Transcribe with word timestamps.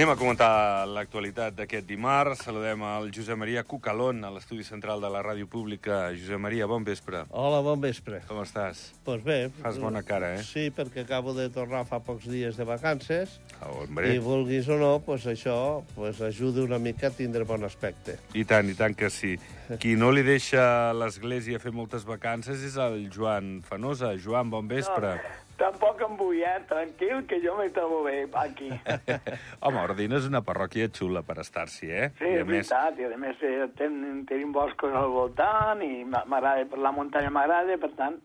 Anem 0.00 0.14
a 0.14 0.16
comentar 0.16 0.86
l'actualitat 0.88 1.58
d'aquest 1.58 1.84
dimarts. 1.84 2.46
Saludem 2.46 2.80
al 2.88 3.10
Josep 3.12 3.36
Maria 3.36 3.60
Cucalón, 3.68 4.22
a 4.24 4.30
l'estudi 4.32 4.64
central 4.64 5.02
de 5.04 5.10
la 5.12 5.20
ràdio 5.20 5.44
pública. 5.44 6.06
Josep 6.16 6.40
Maria, 6.40 6.64
bon 6.64 6.86
vespre. 6.86 7.26
Hola, 7.28 7.58
bon 7.60 7.82
vespre. 7.82 8.22
Com 8.24 8.40
estàs? 8.40 8.80
Doncs 8.94 9.02
pues 9.04 9.26
bé... 9.26 9.36
Fas 9.58 9.76
bona 9.82 10.00
cara, 10.00 10.30
eh? 10.38 10.46
Sí, 10.48 10.70
perquè 10.72 11.04
acabo 11.04 11.34
de 11.36 11.50
tornar 11.52 11.82
fa 11.84 12.00
pocs 12.00 12.30
dies 12.32 12.56
de 12.56 12.64
vacances 12.64 13.36
Oh, 13.60 13.82
hombre. 13.82 14.14
i 14.14 14.22
vulguis 14.24 14.72
o 14.72 14.80
no, 14.80 14.94
pues 15.04 15.28
això 15.28 15.84
pues 15.92 16.24
ajuda 16.24 16.64
una 16.64 16.80
mica 16.80 17.10
a 17.10 17.12
tindre 17.12 17.44
bon 17.44 17.68
aspecte. 17.68 18.16
I 18.32 18.46
tant, 18.48 18.72
i 18.72 18.78
tant 18.80 18.96
que 18.96 19.12
sí. 19.12 19.34
Qui 19.84 19.98
no 20.00 20.14
li 20.16 20.24
deixa 20.24 20.94
l'església 20.96 21.60
fer 21.60 21.76
moltes 21.76 22.08
vacances 22.08 22.64
és 22.64 22.80
el 22.80 23.10
Joan 23.12 23.58
Fanosa. 23.68 24.14
Joan, 24.16 24.48
bon 24.48 24.64
vespre. 24.64 25.18
Tampoc 25.60 26.00
em 26.06 26.14
vull, 26.16 26.38
eh? 26.40 26.54
Tranquil, 26.68 27.26
que 27.28 27.36
jo 27.44 27.52
me 27.58 27.66
trobo 27.74 28.02
bé 28.06 28.22
aquí. 28.40 28.70
Home, 29.66 29.82
Ordina 29.82 30.16
és 30.16 30.24
una 30.30 30.40
parròquia 30.46 30.88
xula 30.96 31.20
per 31.26 31.36
estar-s'hi, 31.42 31.90
eh? 31.92 32.08
Sí, 32.18 32.24
és 32.30 32.46
més, 32.48 32.70
veritat, 32.70 32.98
i 33.02 33.04
a 33.10 33.18
més 33.20 33.42
eh, 33.44 33.68
ten, 33.76 34.24
tenim 34.30 34.54
boscos 34.56 34.94
al 34.96 35.12
voltant 35.12 35.82
i 35.84 36.00
m'a- 36.08 36.24
m'agrada, 36.24 36.64
per 36.72 36.80
la 36.80 36.92
muntanya 36.96 37.28
m'agrada, 37.34 37.76
per 37.82 37.92
tant, 37.98 38.16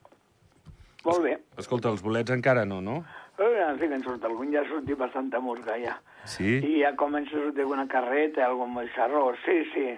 molt 1.06 1.22
bé. 1.28 1.36
escolta, 1.62 1.92
els 1.92 2.02
bolets 2.02 2.32
encara 2.34 2.64
no, 2.66 2.80
no? 2.82 3.02
Però 3.36 3.50
ja 3.52 3.74
sí 3.76 3.90
que 3.92 3.98
en 4.00 4.04
surt 4.06 4.24
algun, 4.24 4.48
ja 4.56 4.62
ha 4.64 4.70
sortit 4.70 4.96
bastanta 4.98 5.42
musga, 5.44 5.76
ja. 5.78 5.98
Sí? 6.24 6.56
I 6.64 6.80
ja 6.86 6.94
comença 6.96 7.36
a 7.36 7.42
sortir 7.44 7.66
alguna 7.66 7.84
carreta, 7.92 8.46
algun 8.48 8.74
xarró, 8.96 9.34
sí, 9.44 9.58
sí. 9.74 9.90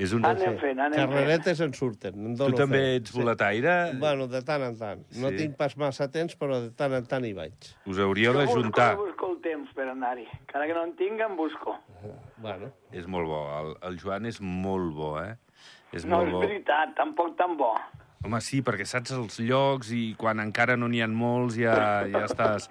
És 0.00 0.12
un... 0.16 0.24
Anem 0.24 0.56
fent, 0.58 0.78
anem 0.80 0.94
fent. 0.96 1.10
Carreretes 1.10 1.60
en 1.60 1.72
surten, 1.76 2.14
en 2.30 2.36
Tu 2.36 2.48
també 2.56 2.78
fe. 2.80 2.94
ets 2.96 3.12
boletaire? 3.12 3.74
Bueno, 4.00 4.26
de 4.26 4.40
tant 4.42 4.62
en 4.64 4.76
tant. 4.78 5.02
No 5.20 5.28
Sí. 5.30 5.36
tinc 5.36 5.56
pas 5.56 5.76
massa 5.76 6.08
temps, 6.10 6.36
però 6.38 6.60
de 6.62 6.70
tant 6.70 6.92
en 6.96 7.04
tant 7.06 7.24
hi 7.24 7.32
vaig. 7.36 7.52
Us 7.86 7.98
hauríeu 7.98 8.32
Jo 8.32 8.38
busco, 8.40 8.56
d'ajuntar. 8.56 8.96
jo 8.96 9.04
busco 9.06 9.30
el 9.32 9.40
temps 9.44 9.72
per 9.74 9.88
anar-hi. 9.88 10.26
Cada 10.46 10.66
que 10.66 10.74
no 10.74 10.84
en 10.84 10.94
tinc, 10.96 11.20
en 11.20 11.36
busco. 11.36 11.76
Bueno, 12.38 12.72
És 12.90 13.06
molt 13.06 13.26
bo. 13.26 13.42
El, 13.60 13.76
el 13.90 13.98
Joan 14.00 14.26
és 14.26 14.40
molt 14.40 14.92
bo, 14.94 15.18
eh? 15.22 15.36
És 15.92 16.04
No, 16.06 16.16
molt 16.16 16.28
és 16.28 16.32
bo. 16.32 16.40
veritat, 16.40 16.94
tampoc 16.96 17.36
tan 17.36 17.56
bo. 17.56 17.74
Home, 18.24 18.40
sí, 18.40 18.62
perquè 18.62 18.84
saps 18.86 19.10
els 19.10 19.40
llocs 19.40 19.90
i 19.92 20.14
quan 20.16 20.38
encara 20.40 20.76
no 20.76 20.86
n'hi 20.88 21.00
ha 21.02 21.08
molts 21.08 21.56
ja, 21.58 22.04
ja 22.06 22.24
estàs 22.24 22.68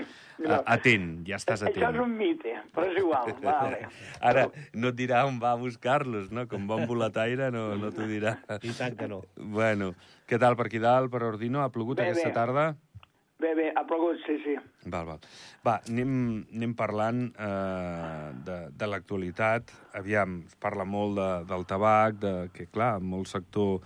a, 0.49 0.61
atent, 0.75 1.09
ja 1.27 1.37
estàs 1.37 1.61
Això 1.67 1.77
és 1.79 1.87
atent. 1.87 2.01
un 2.03 2.15
mite, 2.17 2.53
però 2.75 2.87
és 2.89 2.97
igual, 3.01 3.33
vale. 3.43 3.81
Ara, 4.31 4.47
no 4.73 4.91
et 4.93 4.99
dirà 4.99 5.25
on 5.29 5.39
va 5.41 5.51
a 5.55 5.59
buscar-los, 5.61 6.31
no? 6.31 6.47
Com 6.51 6.67
bon 6.69 6.85
boletaire 6.89 7.51
no, 7.53 7.75
no 7.77 7.91
t'ho 7.93 8.07
dirà. 8.09 8.37
i 8.61 8.73
tant 8.77 8.95
que 8.97 9.07
no. 9.11 9.23
Bueno, 9.35 9.93
què 10.29 10.39
tal 10.41 10.55
per 10.59 10.69
aquí 10.69 10.79
dalt, 10.79 11.11
per 11.11 11.23
Ordino? 11.27 11.61
Ha 11.61 11.69
plogut 11.73 11.99
Bé, 12.01 12.09
aquesta 12.09 12.29
bé. 12.29 12.35
tarda? 12.35 12.65
Bé, 13.41 13.55
bé, 13.57 13.71
ha 13.73 13.81
plogut, 13.89 14.19
sí, 14.27 14.35
sí. 14.43 14.53
Val, 14.85 15.07
val. 15.07 15.19
Va, 15.65 15.79
anem, 15.89 16.11
anem 16.53 16.75
parlant 16.77 17.23
eh, 17.33 18.27
de, 18.45 18.57
de 18.77 18.89
l'actualitat. 18.91 19.71
Aviam, 19.97 20.43
es 20.45 20.53
parla 20.61 20.85
molt 20.85 21.17
de, 21.17 21.29
del 21.49 21.65
tabac, 21.65 22.19
de, 22.21 22.33
que, 22.53 22.67
clar, 22.69 22.99
molt 23.01 23.31
sector 23.31 23.79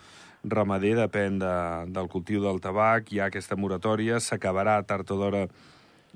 ramader 0.43 0.91
depèn 0.99 1.39
de, 1.39 1.53
del 1.95 2.09
cultiu 2.11 2.43
del 2.43 2.59
tabac. 2.61 3.13
Hi 3.15 3.23
ha 3.23 3.29
aquesta 3.31 3.55
moratòria, 3.55 4.19
s'acabarà 4.19 4.75
tard 4.85 5.15
o 5.15 5.17
d'hora 5.23 5.45
eh, 5.47 5.49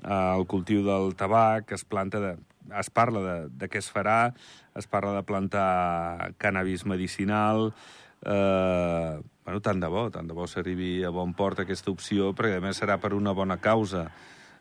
el 0.04 0.46
cultiu 0.48 0.84
del 0.86 1.14
tabac, 1.18 1.72
es 1.76 1.84
planta 1.84 2.20
de, 2.20 2.34
es 2.78 2.90
parla 2.90 3.20
de, 3.20 3.36
de 3.50 3.68
què 3.68 3.80
es 3.80 3.90
farà, 3.92 4.32
es 4.78 4.86
parla 4.90 5.14
de 5.18 5.24
plantar 5.26 6.32
cannabis 6.38 6.86
medicinal, 6.86 7.72
eh, 8.24 9.20
bueno, 9.44 9.60
tant 9.64 9.80
de 9.82 9.88
bo, 9.90 10.08
tant 10.14 10.28
de 10.28 10.36
bo 10.36 10.46
s'arribi 10.46 11.00
a 11.04 11.10
bon 11.14 11.34
port 11.34 11.64
aquesta 11.64 11.90
opció, 11.90 12.32
perquè 12.36 12.60
a 12.60 12.64
més 12.64 12.80
serà 12.80 13.00
per 13.02 13.14
una 13.16 13.32
bona 13.36 13.58
causa, 13.60 14.06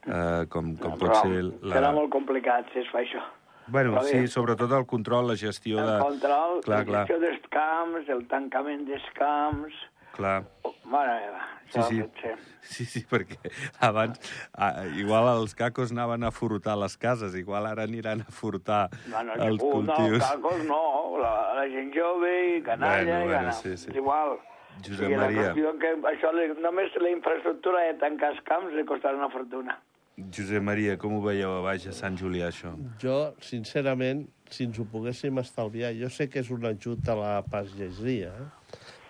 eh, 0.06 0.46
com, 0.50 0.74
com 0.80 0.98
pot 0.98 1.12
Però 1.12 1.22
ser 1.22 1.44
Serà 1.76 1.94
molt 1.96 2.12
complicat 2.14 2.72
si 2.74 2.84
es 2.84 2.90
fa 2.92 3.04
això. 3.04 3.22
Bueno, 3.70 3.94
Però 3.94 4.04
bé. 4.04 4.10
sí, 4.10 4.28
sobretot 4.34 4.72
el 4.74 4.88
control, 4.90 5.28
la 5.30 5.38
gestió 5.38 5.78
de... 5.78 6.00
El 6.00 6.08
control, 6.08 6.62
Clar, 6.66 6.80
la 6.80 6.86
clar, 6.88 7.06
gestió 7.06 7.20
dels 7.22 7.48
camps, 7.54 8.10
el 8.10 8.28
tancament 8.32 8.86
dels 8.90 9.10
camps... 9.18 9.86
clar. 10.16 10.44
Oh, 10.64 10.74
mare 10.86 11.16
meva, 11.22 11.46
Sí, 11.70 11.78
això 11.78 11.88
sí. 11.90 12.32
Sí, 12.70 12.86
sí, 12.86 13.02
perquè 13.06 13.38
abans 13.86 14.18
ah, 14.58 14.86
igual 14.98 15.28
els 15.36 15.54
cacos 15.56 15.92
anaven 15.94 16.24
a 16.26 16.32
furtar 16.34 16.76
les 16.82 16.96
cases, 16.98 17.36
igual 17.38 17.68
ara 17.70 17.84
aniran 17.86 18.22
a 18.26 18.32
furtar 18.34 18.90
Bueno, 19.06 19.36
els 19.38 19.62
ningú, 19.62 19.84
no, 19.84 19.94
cultius. 19.94 20.24
cacos 20.26 20.64
no, 20.66 21.18
la, 21.22 21.34
la 21.60 21.68
gent 21.70 21.92
jove 21.94 22.32
i 22.58 22.62
canalla 22.66 23.04
Bueno, 23.04 23.20
i 23.20 23.28
bueno, 23.28 23.32
gana. 23.36 23.52
sí, 23.54 23.78
sí. 23.78 23.90
És 23.92 23.96
igual. 24.02 24.40
Josep 24.80 24.96
O 24.96 25.04
sigui, 25.06 25.16
Maria. 25.20 25.54
La 25.54 25.74
que 25.84 25.94
això, 26.14 26.34
li, 26.34 26.48
només 26.64 26.94
la 27.04 27.10
infraestructura 27.14 27.86
de 27.86 27.94
tancar 28.02 28.34
els 28.34 28.42
camps 28.50 28.74
li 28.74 28.86
costarà 28.88 29.18
una 29.20 29.30
fortuna. 29.30 29.78
Josep 30.20 30.64
Maria, 30.64 30.98
com 30.98 31.18
ho 31.18 31.22
veieu 31.24 31.52
a 31.54 31.62
baix 31.64 31.86
a 31.88 31.94
Sant 31.96 32.18
Julià, 32.20 32.50
això? 32.50 32.74
Jo, 33.00 33.34
sincerament, 33.46 34.26
si 34.50 34.66
ens 34.66 34.80
ho 34.80 34.86
poguéssim 34.90 35.38
estalviar, 35.40 35.94
jo 35.96 36.10
sé 36.10 36.28
que 36.30 36.42
és 36.42 36.50
un 36.52 36.66
ajut 36.66 37.08
a 37.08 37.16
la 37.16 37.34
pagesia, 37.46 38.34
eh? 38.34 38.48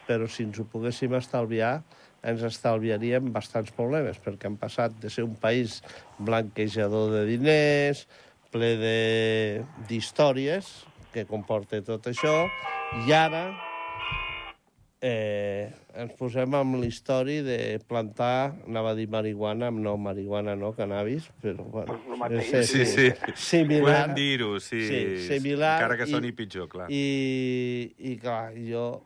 Però 0.10 0.26
si 0.26 0.42
ens 0.48 0.58
ho 0.58 0.66
poguéssim 0.66 1.14
estalviar, 1.20 1.84
ens 2.26 2.42
estalviaríem 2.48 3.30
bastants 3.36 3.70
problemes, 3.78 4.18
perquè 4.26 4.50
hem 4.50 4.58
passat 4.60 4.96
de 5.04 5.12
ser 5.14 5.24
un 5.28 5.36
país 5.40 5.84
blanquejador 6.18 7.12
de 7.14 7.22
diners, 7.30 8.08
ple 8.50 8.72
de- 8.82 9.62
d'històries 9.88 10.66
que 11.14 11.28
comporta 11.30 11.78
tot 11.86 12.10
això, 12.10 12.34
i 13.06 13.14
ara 13.14 13.44
eh, 15.02 15.70
ens 15.96 16.12
posem 16.20 16.54
amb 16.58 16.76
l'història 16.82 17.44
de 17.46 17.58
plantar, 17.88 18.56
anava 18.68 18.92
a 18.92 18.98
dir 18.98 19.06
marihuana, 19.14 19.70
no, 19.72 19.94
marihuana 20.02 20.58
no, 20.60 20.74
cannabis, 20.76 21.30
però 21.42 21.64
bueno, 21.70 22.00
Pues 22.28 22.52
és- 22.54 22.70
Sí, 22.70 22.86
sí. 22.86 23.06
Similar. 23.36 24.10
Podem 24.10 24.16
dir-ho, 24.16 24.60
sí. 24.60 24.82
Sí, 24.90 25.38
similar 25.38 25.78
Encara 25.78 25.96
que 25.98 26.10
i- 26.10 26.12
soni 26.12 26.32
pitjor, 26.34 26.68
clar. 26.68 26.90
I, 26.92 27.94
i 27.98 28.18
clar, 28.18 28.52
jo, 28.58 29.02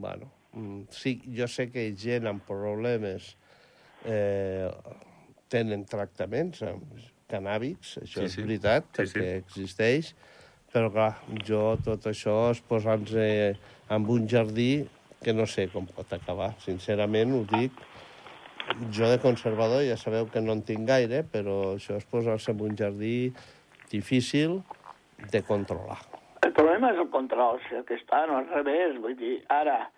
bueno, 0.00 0.30
mm, 0.52 0.82
sí, 0.90 1.20
jo 1.36 1.48
sé 1.48 1.68
que 1.70 1.90
gent 1.96 2.26
amb 2.30 2.44
problemes 2.48 3.34
eh, 4.08 4.68
tenen 5.52 5.84
tractaments 5.88 6.62
amb 6.66 6.84
cannàbics, 7.30 7.98
això 8.02 8.24
Sí, 8.24 8.26
és 8.26 8.36
sí. 8.36 8.44
veritat, 8.46 8.88
Sí, 8.90 9.02
perquè 9.02 9.28
existeix, 9.42 10.14
però 10.72 10.90
clar, 10.94 11.12
jo 11.46 11.76
tot 11.84 12.06
això 12.10 12.50
és 12.54 12.62
posar-nos 12.66 13.14
eh, 13.18 13.54
en 13.90 14.08
un 14.08 14.26
jardí 14.30 14.86
que 15.22 15.34
no 15.36 15.46
sé 15.46 15.68
com 15.68 15.86
pot 15.86 16.12
acabar, 16.16 16.54
sincerament 16.64 17.34
ho 17.36 17.44
dic. 17.50 17.74
Jo 18.94 19.08
de 19.10 19.18
conservador 19.20 19.82
ja 19.84 19.96
sabeu 19.98 20.28
que 20.30 20.40
no 20.40 20.54
en 20.56 20.62
tinc 20.62 20.86
gaire, 20.88 21.24
però 21.26 21.74
això 21.74 21.98
és 21.98 22.06
posar-se 22.08 22.54
en 22.54 22.62
un 22.70 22.78
jardí 22.78 23.32
difícil 23.90 24.60
de 25.32 25.42
controlar. 25.42 26.09
El 26.46 26.52
problema 26.56 26.90
és 26.94 26.98
el 27.02 27.10
control, 27.12 27.58
si 27.68 27.74
el 27.76 27.84
que 27.88 27.98
està 28.00 28.22
no 28.28 28.38
al 28.40 28.46
revés, 28.48 28.96
vull 29.02 29.16
dir, 29.18 29.34
ara, 29.52 29.90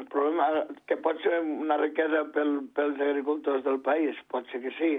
el 0.00 0.06
problema 0.10 0.46
que 0.88 0.96
pot 0.96 1.20
ser 1.22 1.40
una 1.44 1.76
riquesa 1.80 2.24
pel, 2.34 2.54
pels 2.74 3.00
agricultors 3.04 3.64
del 3.66 3.80
país, 3.84 4.16
pot 4.32 4.48
ser 4.50 4.62
que 4.64 4.72
sí, 4.78 4.92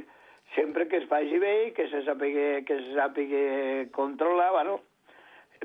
sempre 0.53 0.85
que 0.87 0.99
es 1.01 1.07
faci 1.09 1.39
bé 1.41 1.53
i 1.67 1.71
que 1.75 1.87
se 1.91 2.03
sàpiga, 2.05 2.61
que 2.67 2.77
se 2.83 2.93
sàpiga 2.99 3.41
controlar, 3.97 4.51
bueno, 4.59 4.77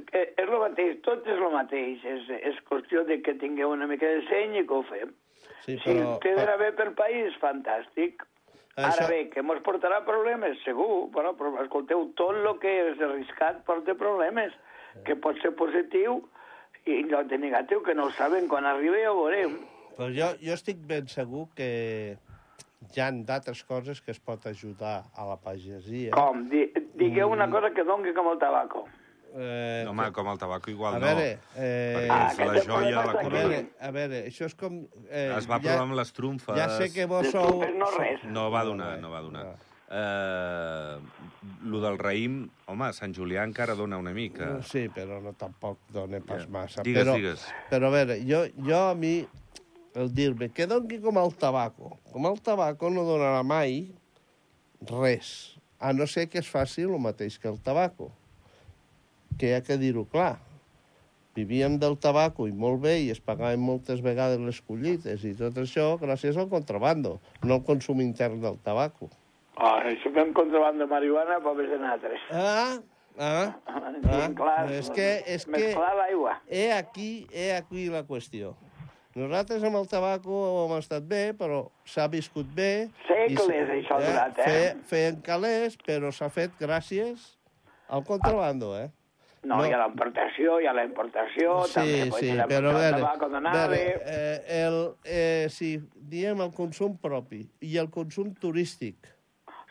eh, 0.01 0.33
és 0.41 0.49
el 0.49 0.57
mateix, 0.65 0.97
tot 1.05 1.29
és 1.29 1.37
el 1.37 1.53
mateix, 1.53 2.07
és, 2.15 2.33
és 2.41 2.63
qüestió 2.71 3.05
de 3.05 3.21
que 3.23 3.37
tingueu 3.43 3.75
una 3.77 3.87
mica 3.91 4.09
de 4.09 4.25
seny 4.31 4.57
i 4.63 4.65
que 4.67 4.79
ho 4.81 4.83
fem. 4.89 5.13
Sí, 5.67 5.77
Si 5.85 5.93
però- 5.93 6.17
té 6.25 6.33
d'anar 6.39 6.57
bé 6.65 6.73
pel 6.73 6.95
país, 6.97 7.37
fantàstic. 7.45 8.25
Això- 8.81 9.03
Ara 9.05 9.07
bé, 9.13 9.21
que 9.29 9.43
mos 9.45 9.61
portarà 9.61 10.01
problemes, 10.07 10.57
segur. 10.65 11.11
Bueno, 11.13 11.35
però 11.37 11.53
escolteu, 11.61 12.07
tot 12.17 12.33
el 12.41 12.59
que 12.63 12.71
és 12.95 13.01
arriscat 13.05 13.61
porta 13.67 13.93
problemes, 13.95 14.55
que 15.05 15.17
pot 15.17 15.37
ser 15.43 15.53
positiu 15.57 16.23
i 16.87 17.03
no 17.05 17.23
té 17.29 17.39
negatiu, 17.39 17.83
que 17.83 17.95
no 17.95 18.07
ho 18.09 18.11
saben. 18.17 18.49
Quan 18.49 18.65
arribi 18.67 19.03
ja 19.03 19.13
ho 19.13 19.25
veurem. 19.25 19.59
Però 19.97 20.09
jo, 20.15 20.31
jo 20.41 20.55
estic 20.57 20.79
ben 20.87 21.09
segur 21.09 21.49
que 21.55 22.17
hi 22.95 23.01
ha 23.03 23.11
d'altres 23.13 23.63
coses 23.69 24.01
que 24.01 24.11
es 24.15 24.21
pot 24.21 24.47
ajudar 24.47 25.05
a 25.15 25.27
la 25.29 25.37
pagesia. 25.37 26.11
Com? 26.17 26.49
Di, 26.49 26.71
digueu 26.97 27.29
Mm. 27.29 27.33
una 27.33 27.51
cosa 27.51 27.71
que 27.75 27.85
dongui 27.85 28.15
com 28.15 28.31
el 28.33 28.39
tabaco. 28.39 28.87
Eh, 29.33 29.83
No, 29.85 29.93
home, 29.93 30.11
com 30.11 30.27
el 30.27 30.39
tabaco 30.39 30.71
igual 30.73 30.97
a 30.97 30.99
no. 30.99 31.07
veure, 31.07 31.39
eh, 31.57 32.09
Ah, 32.11 32.31
és 32.33 32.39
la 32.39 32.63
joia, 32.65 32.97
la 32.97 33.03
problema 33.05 33.21
a 33.21 33.23
corona. 33.23 33.31
veure, 33.49 33.67
a 33.79 33.91
veure, 33.93 34.27
això 34.27 34.47
és 34.47 34.55
com... 34.57 34.81
Eh, 35.09 35.35
Es 35.39 35.47
va 35.49 35.61
provar 35.61 35.83
amb 35.85 35.95
les 35.95 36.13
trumfes. 36.13 36.57
Ja 36.57 36.69
sé 36.71 36.93
que 36.93 37.07
vos 37.07 37.29
sou... 37.31 37.61
no 37.79 37.91
res. 37.99 38.25
No 38.25 38.51
va 38.51 38.65
donar, 38.65 38.99
no 38.99 39.11
va 39.11 39.21
donar. 39.21 39.45
Eh, 39.91 40.99
lo 41.67 41.81
del 41.83 41.97
raïm, 41.99 42.45
home, 42.71 42.93
Sant 42.95 43.11
Julià 43.17 43.43
encara 43.43 43.75
dona 43.75 43.99
una 43.99 44.13
mica. 44.15 44.53
Sí, 44.63 44.85
però 44.95 45.19
no 45.23 45.33
tampoc 45.35 45.81
dona 45.91 46.21
pas 46.23 46.45
Ja. 46.45 46.49
massa. 46.49 46.83
Digues, 46.87 47.03
però, 47.03 47.15
digues. 47.17 47.47
Però 47.73 47.89
a 47.89 47.91
veure, 47.91 48.21
jo, 48.23 48.45
jo 48.57 48.79
a 48.91 48.95
mi, 48.95 49.27
el 49.99 50.13
dir-me 50.15 50.49
que 50.55 50.69
doni 50.71 51.01
com 51.03 51.19
el 51.19 51.35
tabaco. 51.35 51.97
Com 52.13 52.27
el 52.31 52.39
tabaco 52.41 52.91
no 52.91 53.03
donarà 53.03 53.43
mai 53.43 53.91
res, 54.87 55.57
a 55.81 55.93
no 55.93 56.07
ser 56.07 56.29
que 56.31 56.39
es 56.39 56.47
faci 56.49 56.83
el 56.87 56.95
mateix 57.03 57.39
que 57.41 57.49
el 57.49 57.59
tabaco. 57.59 58.13
Que 59.39 59.49
hi 59.51 59.55
ha 59.59 59.61
que 59.67 59.77
dir-ho 59.77 60.05
clar. 60.07 60.39
Vivíem 61.35 61.79
del 61.79 61.97
tabaco 61.99 62.47
i 62.47 62.53
molt 62.53 62.81
bé 62.83 63.01
i 63.03 63.11
es 63.11 63.19
pagaven 63.21 63.59
moltes 63.63 64.01
vegades 64.03 64.39
les 64.39 64.61
collites 64.61 65.25
i 65.25 65.35
tot 65.35 65.55
això 65.63 65.97
gràcies 65.99 66.37
al 66.37 66.49
contrabando, 66.51 67.21
no 67.43 67.55
al 67.55 67.65
consum 67.65 68.01
intern 68.03 68.41
del 68.41 68.59
tabaco. 68.63 69.11
Oh, 69.61 69.77
si 70.03 70.09
fem 70.15 70.33
contraband 70.33 70.81
de 70.81 70.87
marihuana, 70.89 71.41
pobres 71.45 71.71
de 71.71 71.79
nosaltres. 71.79 72.21
Ah, 72.33 72.79
Ah, 73.19 73.53
Dient 74.01 74.35
clar, 74.39 74.71
és 74.73 74.87
que, 74.95 75.07
és 75.27 75.43
que 75.45 75.51
mesclar 75.53 75.91
l'aigua. 75.99 76.37
he 76.49 76.71
aquí, 76.73 77.27
he 77.35 77.51
aquí 77.53 77.89
la 77.91 78.05
qüestió. 78.07 78.55
Nosaltres 79.19 79.65
amb 79.67 79.77
el 79.77 79.89
tabaco 79.91 80.39
hem 80.63 80.77
estat 80.79 81.05
bé, 81.11 81.35
però 81.37 81.65
s'ha 81.85 82.07
viscut 82.09 82.47
bé. 82.55 82.89
Segles, 83.09 83.51
i 83.51 83.81
això 83.83 83.99
ha 83.99 84.01
durat, 84.07 84.39
eh? 84.39 84.47
Fe, 84.47 84.63
feien 84.93 85.21
calés, 85.27 85.77
però 85.85 86.13
s'ha 86.15 86.31
fet 86.33 86.55
gràcies 86.63 87.27
al 87.91 88.07
contrabando, 88.09 88.73
eh? 88.79 88.89
No, 89.43 89.57
No. 89.59 89.65
hi 89.67 89.73
ha 89.75 89.83
la 89.83 89.89
importació, 89.91 90.61
hi 90.61 90.67
ha 90.71 90.73
la 90.77 90.85
importació, 90.87 91.59
també 91.75 92.03
Sí, 92.05 92.11
pues, 92.11 92.21
sí, 92.25 92.33
la 92.39 92.47
però 92.47 92.71
a 92.71 92.77
el 92.77 92.81
veure, 92.87 93.01
tabaco 93.03 93.29
de 93.29 93.41
nave... 93.41 93.69
veure 93.69 94.03
eh, 94.07 94.65
el, 94.65 94.81
eh, 95.05 95.47
si 95.51 95.75
diem 95.97 96.41
el 96.47 96.53
consum 96.55 96.97
propi 96.97 97.43
i 97.61 97.77
el 97.83 97.91
consum 97.91 98.33
turístic, 98.35 98.97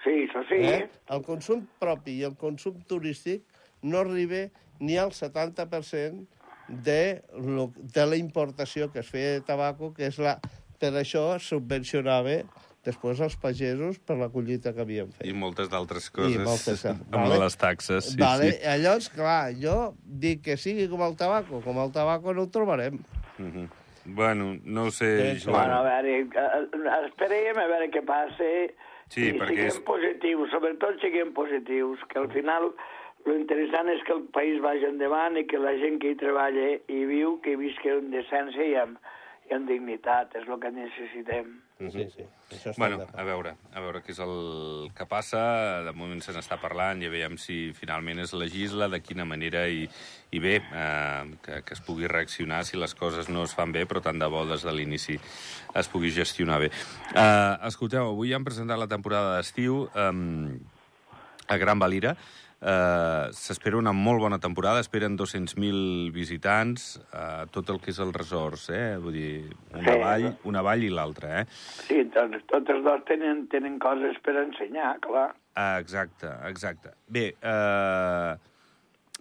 Sí, 0.03 0.15
això 0.27 0.43
sí. 0.47 0.59
eh? 0.63 0.87
el 1.11 1.21
consum 1.27 1.65
propi 1.79 2.19
i 2.21 2.23
el 2.27 2.35
consum 2.39 2.77
turístic 2.87 3.43
no 3.83 3.99
arriba 4.05 4.45
ni 4.79 4.95
al 4.97 5.11
70% 5.11 6.25
de, 6.69 7.21
lo, 7.35 7.71
de 7.75 8.05
la 8.05 8.15
importació 8.15 8.91
que 8.93 9.01
es 9.03 9.09
feia 9.09 9.35
de 9.39 9.41
tabaco, 9.41 9.93
que 9.93 10.07
és 10.07 10.19
la... 10.21 10.37
Per 10.79 10.93
això 10.95 11.33
es 11.35 11.43
subvencionava 11.51 12.37
després 12.87 13.19
els 13.19 13.33
pagesos 13.35 13.97
per 13.99 14.15
la 14.15 14.29
collita 14.31 14.71
que 14.71 14.79
havien 14.85 15.09
fet. 15.11 15.25
I 15.27 15.33
moltes 15.35 15.67
d'altres 15.67 16.07
coses 16.15 16.39
moltes, 16.45 16.85
amb 16.87 17.03
vale. 17.11 17.41
les 17.41 17.57
taxes. 17.59 18.13
Sí, 18.13 18.19
vale? 18.21 18.53
sí. 18.53 18.61
Llavors, 18.79 19.09
clar, 19.11 19.51
jo 19.59 19.75
dic 19.99 20.45
que 20.45 20.55
sigui 20.55 20.87
com 20.87 21.03
el 21.03 21.17
tabaco. 21.19 21.59
Com 21.65 21.81
el 21.83 21.91
tabaco 21.91 22.31
no 22.37 22.47
ho 22.47 22.51
trobarem. 22.53 23.01
Mhm. 23.37 23.67
Bueno, 24.15 24.57
no 24.63 24.83
ho 24.85 24.91
sé, 24.91 25.39
Sí, 25.39 25.49
Bueno, 25.49 25.79
a 25.79 25.81
Joan. 25.81 26.03
veure, 26.03 26.19
eh, 26.19 27.05
esperem 27.07 27.57
a 27.57 27.67
veure 27.67 27.89
què 27.91 28.01
passa 28.05 28.49
Sí, 29.09 29.29
i 29.29 29.33
perquè 29.39 29.47
siguem 29.49 29.67
és- 29.67 29.79
positius, 29.79 30.49
sobretot 30.51 30.99
siguem 31.01 31.33
positius, 31.33 31.99
que 32.09 32.19
al 32.19 32.29
final 32.31 32.73
lo 33.25 33.35
interessant 33.35 33.89
és 33.89 34.03
que 34.03 34.13
el 34.13 34.23
país 34.31 34.61
vagi 34.61 34.85
endavant 34.85 35.37
i 35.37 35.45
que 35.45 35.57
la 35.57 35.73
gent 35.77 35.99
que 35.99 36.11
hi 36.11 36.15
treballa 36.15 36.67
i 36.87 37.05
viu, 37.05 37.39
que 37.41 37.55
visqui 37.57 37.89
amb 37.89 38.13
decència 38.13 38.63
i 38.65 38.75
amb, 38.75 38.97
i 39.49 39.53
amb 39.55 39.67
dignitat, 39.67 40.35
és 40.35 40.47
el 40.47 40.59
que 40.59 40.71
necessitem. 40.71 41.61
Sí, 41.79 42.03
sí. 42.11 42.25
Això 42.51 42.73
Bueno, 42.75 43.05
a 43.15 43.23
veure, 43.23 43.53
a 43.71 43.79
veure 43.79 44.01
què 44.03 44.11
és 44.11 44.19
el 44.19 44.89
que 44.97 45.05
passa. 45.07 45.39
De 45.85 45.93
moment 45.95 46.19
se 46.19 46.33
n'està 46.35 46.57
parlant, 46.59 46.99
ja 46.99 47.11
veiem 47.13 47.37
si 47.39 47.71
finalment 47.77 48.19
es 48.19 48.33
legisla, 48.35 48.89
de 48.91 48.99
quina 48.99 49.23
manera, 49.23 49.61
i, 49.71 49.85
i 50.35 50.41
bé, 50.43 50.57
eh, 50.59 51.37
que, 51.45 51.61
que 51.63 51.77
es 51.77 51.83
pugui 51.85 52.09
reaccionar 52.11 52.65
si 52.67 52.75
les 52.75 52.95
coses 52.99 53.31
no 53.31 53.45
es 53.47 53.55
fan 53.55 53.71
bé, 53.71 53.85
però 53.87 54.03
tant 54.03 54.19
de 54.19 54.27
bo 54.27 54.43
des 54.49 54.67
de 54.67 54.73
l'inici 54.75 55.15
es 55.79 55.87
pugui 55.87 56.11
gestionar 56.11 56.59
bé. 56.65 56.69
Eh, 57.13 57.55
escolteu, 57.71 58.11
avui 58.11 58.35
han 58.35 58.43
presentat 58.43 58.81
la 58.81 58.91
temporada 58.91 59.37
d'estiu 59.37 59.85
eh, 59.95 60.11
a 61.47 61.57
Gran 61.63 61.79
Valira. 61.79 62.17
Uh, 62.59 63.29
S'espera 63.31 63.77
una 63.79 63.93
molt 63.95 64.19
bona 64.19 64.35
temporada, 64.43 64.81
esperen 64.83 65.13
200.000 65.15 66.09
visitants, 66.11 66.97
uh, 67.15 67.45
tot 67.55 67.69
el 67.71 67.79
que 67.79 67.93
és 67.93 67.99
el 68.03 68.11
resorts, 68.11 68.65
eh? 68.75 68.97
Vull 68.99 69.15
dir, 69.15 69.29
una 69.71 69.93
Sí. 69.93 69.99
vall, 70.01 70.25
una 70.43 70.61
vall 70.61 70.83
i 70.83 70.89
l'altra, 70.91 71.39
eh? 71.39 71.45
Sí, 71.87 72.03
tots, 72.11 72.43
totes 72.51 72.83
dos 72.83 73.05
tenen, 73.07 73.47
tenen 73.47 73.79
coses 73.79 74.19
per 74.21 74.35
ensenyar, 74.43 74.99
clar. 74.99 75.29
Ah, 75.55 75.79
exacte, 75.79 76.27
exacte. 76.49 76.91
Bé, 77.07 77.35
eh, 77.41 78.35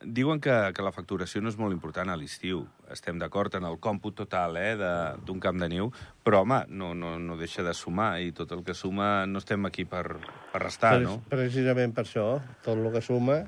diuen 0.05 0.41
que, 0.41 0.53
que 0.75 0.83
la 0.85 0.93
facturació 0.95 1.41
no 1.43 1.51
és 1.51 1.57
molt 1.59 1.75
important 1.75 2.09
a 2.13 2.17
l'estiu. 2.17 2.63
Estem 2.93 3.19
d'acord 3.19 3.55
en 3.59 3.65
el 3.67 3.79
còmput 3.83 4.15
total 4.23 4.57
eh, 4.57 4.77
de- 4.79 5.17
d'un 5.27 5.41
camp 5.43 5.59
de 5.59 5.69
neu, 5.69 5.91
però, 6.25 6.43
home, 6.45 6.63
no, 6.69 6.93
no, 6.95 7.17
no 7.19 7.37
deixa 7.37 7.63
de 7.67 7.75
sumar, 7.75 8.21
i 8.23 8.31
tot 8.33 8.53
el 8.53 8.63
que 8.65 8.75
suma 8.75 9.27
no 9.27 9.39
estem 9.43 9.67
aquí 9.67 9.85
per, 9.85 10.05
per 10.53 10.63
restar, 10.63 10.97
Pre- 10.99 11.05
no? 11.05 11.19
Precisament 11.29 11.95
per 11.97 12.05
això, 12.07 12.29
tot 12.65 12.79
el 12.79 12.93
que 12.95 13.03
suma 13.03 13.43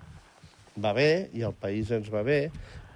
va 0.80 0.92
bé 0.96 1.30
i 1.34 1.42
el 1.46 1.54
país 1.54 1.90
ens 1.90 2.10
va 2.12 2.22
bé. 2.26 2.50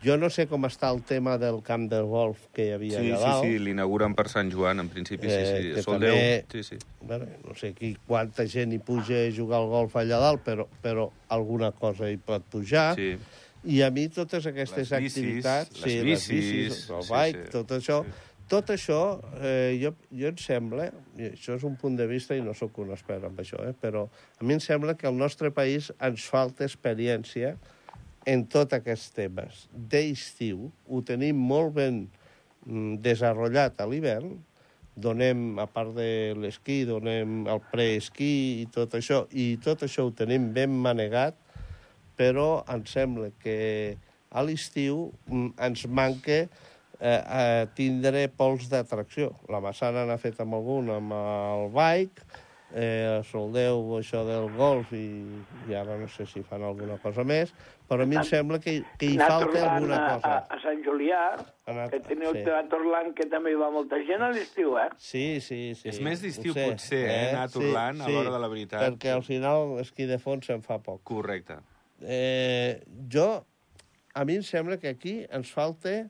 Jo 0.04 0.18
no 0.20 0.28
sé 0.28 0.44
com 0.50 0.66
està 0.68 0.90
el 0.92 0.98
tema 1.08 1.38
del 1.40 1.62
camp 1.64 1.86
de 1.88 2.02
golf 2.04 2.42
que 2.52 2.66
hi 2.66 2.72
havia 2.74 2.98
Sí, 3.00 3.06
allà 3.08 3.16
sí, 3.16 3.24
dalt. 3.24 3.44
sí, 3.46 3.58
l'inauguren 3.58 4.12
per 4.14 4.26
Sant 4.28 4.50
Joan, 4.52 4.82
en 4.82 4.90
principi, 4.92 5.30
sí, 5.30 5.38
Eh, 5.38 5.46
sí. 5.62 5.70
que 5.78 5.82
Sol 5.82 5.94
també- 5.94 6.10
10, 6.12 6.44
sí, 6.52 6.62
sí. 6.62 6.76
Bueno, 7.00 7.24
no 7.46 7.54
sé 7.54 7.72
qui, 7.72 7.94
quanta 8.06 8.44
gent 8.46 8.74
hi 8.74 8.78
puja 8.84 9.14
a 9.22 9.32
jugar 9.32 9.60
al 9.62 9.70
golf 9.72 9.96
allà 9.96 10.18
dalt, 10.20 10.42
però, 10.44 10.66
però 10.82 11.08
alguna 11.32 11.72
cosa 11.72 12.10
hi 12.10 12.18
pot 12.18 12.42
pujar. 12.50 12.96
sí. 12.96 13.16
I 13.64 13.80
a 13.82 13.90
mi 13.94 14.08
totes 14.12 14.46
aquestes 14.50 14.90
Les 14.92 15.02
bicis, 15.06 15.18
activitats... 15.18 15.80
les 15.80 15.92
sí, 15.92 15.98
bicis, 16.04 16.28
les 16.28 16.44
bicis, 16.44 16.78
el 16.90 17.02
sí, 17.02 17.12
bike, 17.12 17.42
sí. 17.46 17.52
tot 17.58 17.76
això... 17.80 18.04
Sí. 18.04 18.30
Tot 18.44 18.68
això, 18.68 18.98
eh, 19.40 19.72
jo, 19.80 19.94
jo 20.12 20.28
em 20.28 20.36
sembla, 20.36 20.90
i 21.16 21.30
això 21.30 21.54
és 21.56 21.62
un 21.64 21.78
punt 21.80 21.94
de 21.96 22.04
vista 22.04 22.36
i 22.36 22.42
no 22.44 22.52
sóc 22.52 22.76
un 22.82 22.90
expert 22.92 23.24
en 23.24 23.38
això, 23.40 23.56
eh, 23.64 23.72
però 23.72 24.02
a 24.04 24.44
mi 24.44 24.52
em 24.58 24.60
sembla 24.60 24.92
que 25.00 25.08
al 25.08 25.16
nostre 25.16 25.48
país 25.48 25.88
ens 25.96 26.26
falta 26.28 26.66
experiència 26.68 27.54
en 28.28 28.44
tots 28.52 28.76
aquests 28.76 29.14
temes. 29.16 29.64
D'estiu 29.72 30.68
ho 30.68 31.00
tenim 31.08 31.40
molt 31.40 31.72
ben 31.78 32.02
mm, 32.04 32.98
desenvolupat 33.04 33.80
a 33.80 33.88
l'hivern, 33.88 34.36
donem, 34.94 35.58
a 35.58 35.66
part 35.66 35.94
de 35.96 36.34
l'esquí, 36.38 36.82
donem 36.86 37.46
el 37.50 37.62
preesquí 37.72 38.34
i 38.62 38.68
tot 38.72 38.94
això, 38.98 39.24
i 39.32 39.54
tot 39.62 39.82
això 39.86 40.06
ho 40.06 40.12
tenim 40.14 40.52
ben 40.54 40.76
manegat, 40.84 41.38
però 42.16 42.64
em 42.72 42.84
sembla 42.86 43.30
que 43.42 43.96
a 44.34 44.42
l'estiu 44.42 45.12
mm, 45.26 45.54
ens 45.66 45.84
manca 45.86 46.40
eh, 46.42 46.48
eh, 47.00 47.66
tindre 47.76 48.26
pols 48.34 48.68
d'atracció. 48.72 49.32
La 49.52 49.60
Massana 49.62 50.06
n'ha 50.08 50.18
fet 50.18 50.40
amb 50.42 50.56
algun, 50.58 50.90
amb 50.94 51.14
el 51.18 51.68
bike, 51.74 52.26
eh, 52.74 53.20
a 53.20 53.22
Soldeu 53.28 53.96
això 54.00 54.24
del 54.26 54.48
golf 54.56 54.90
i, 54.96 55.06
i 55.68 55.76
ara 55.78 55.96
no 56.00 56.08
sé 56.10 56.26
si 56.26 56.42
fan 56.46 56.64
alguna 56.66 56.96
cosa 57.02 57.24
més, 57.26 57.52
però 57.88 58.02
a 58.02 58.08
mi 58.08 58.16
em 58.18 58.24
sembla 58.26 58.58
que, 58.62 58.80
que 58.98 59.12
hi 59.12 59.18
falta 59.20 59.60
alguna 59.68 59.98
a, 59.98 60.14
cosa. 60.14 60.32
a, 60.32 60.56
a 60.56 60.60
Sant 60.64 60.80
Julià, 60.86 61.20
Anar- 61.70 61.90
que 61.92 62.00
teniu 62.08 62.32
sí. 62.34 62.42
sí. 62.42 62.54
a 62.56 62.64
Torlant, 62.72 63.12
que 63.16 63.28
també 63.30 63.52
hi 63.54 63.60
va 63.60 63.70
molta 63.74 64.00
gent 64.08 64.24
a 64.24 64.32
l'estiu, 64.34 64.74
eh? 64.80 64.88
Sí, 64.98 65.26
sí, 65.44 65.60
sí. 65.78 65.90
És 65.92 66.00
més 66.04 66.24
d'estiu, 66.24 66.56
potser, 66.56 67.04
eh, 67.04 67.20
anar 67.28 67.46
a 67.46 67.52
Torlant 67.52 68.02
a 68.02 68.10
l'hora 68.10 68.34
de 68.34 68.42
la 68.42 68.50
veritat. 68.50 68.88
Perquè 68.88 69.14
al 69.14 69.22
final 69.26 69.78
esquí 69.84 70.08
de 70.10 70.18
fons 70.22 70.50
se'n 70.50 70.64
fa 70.66 70.80
poc. 70.82 71.04
Correcte. 71.12 71.60
Eh, 72.02 72.80
jo, 73.10 73.44
a 74.14 74.24
mi 74.24 74.36
em 74.36 74.42
sembla 74.42 74.76
que 74.80 74.88
aquí 74.90 75.24
ens 75.30 75.50
falta 75.54 76.04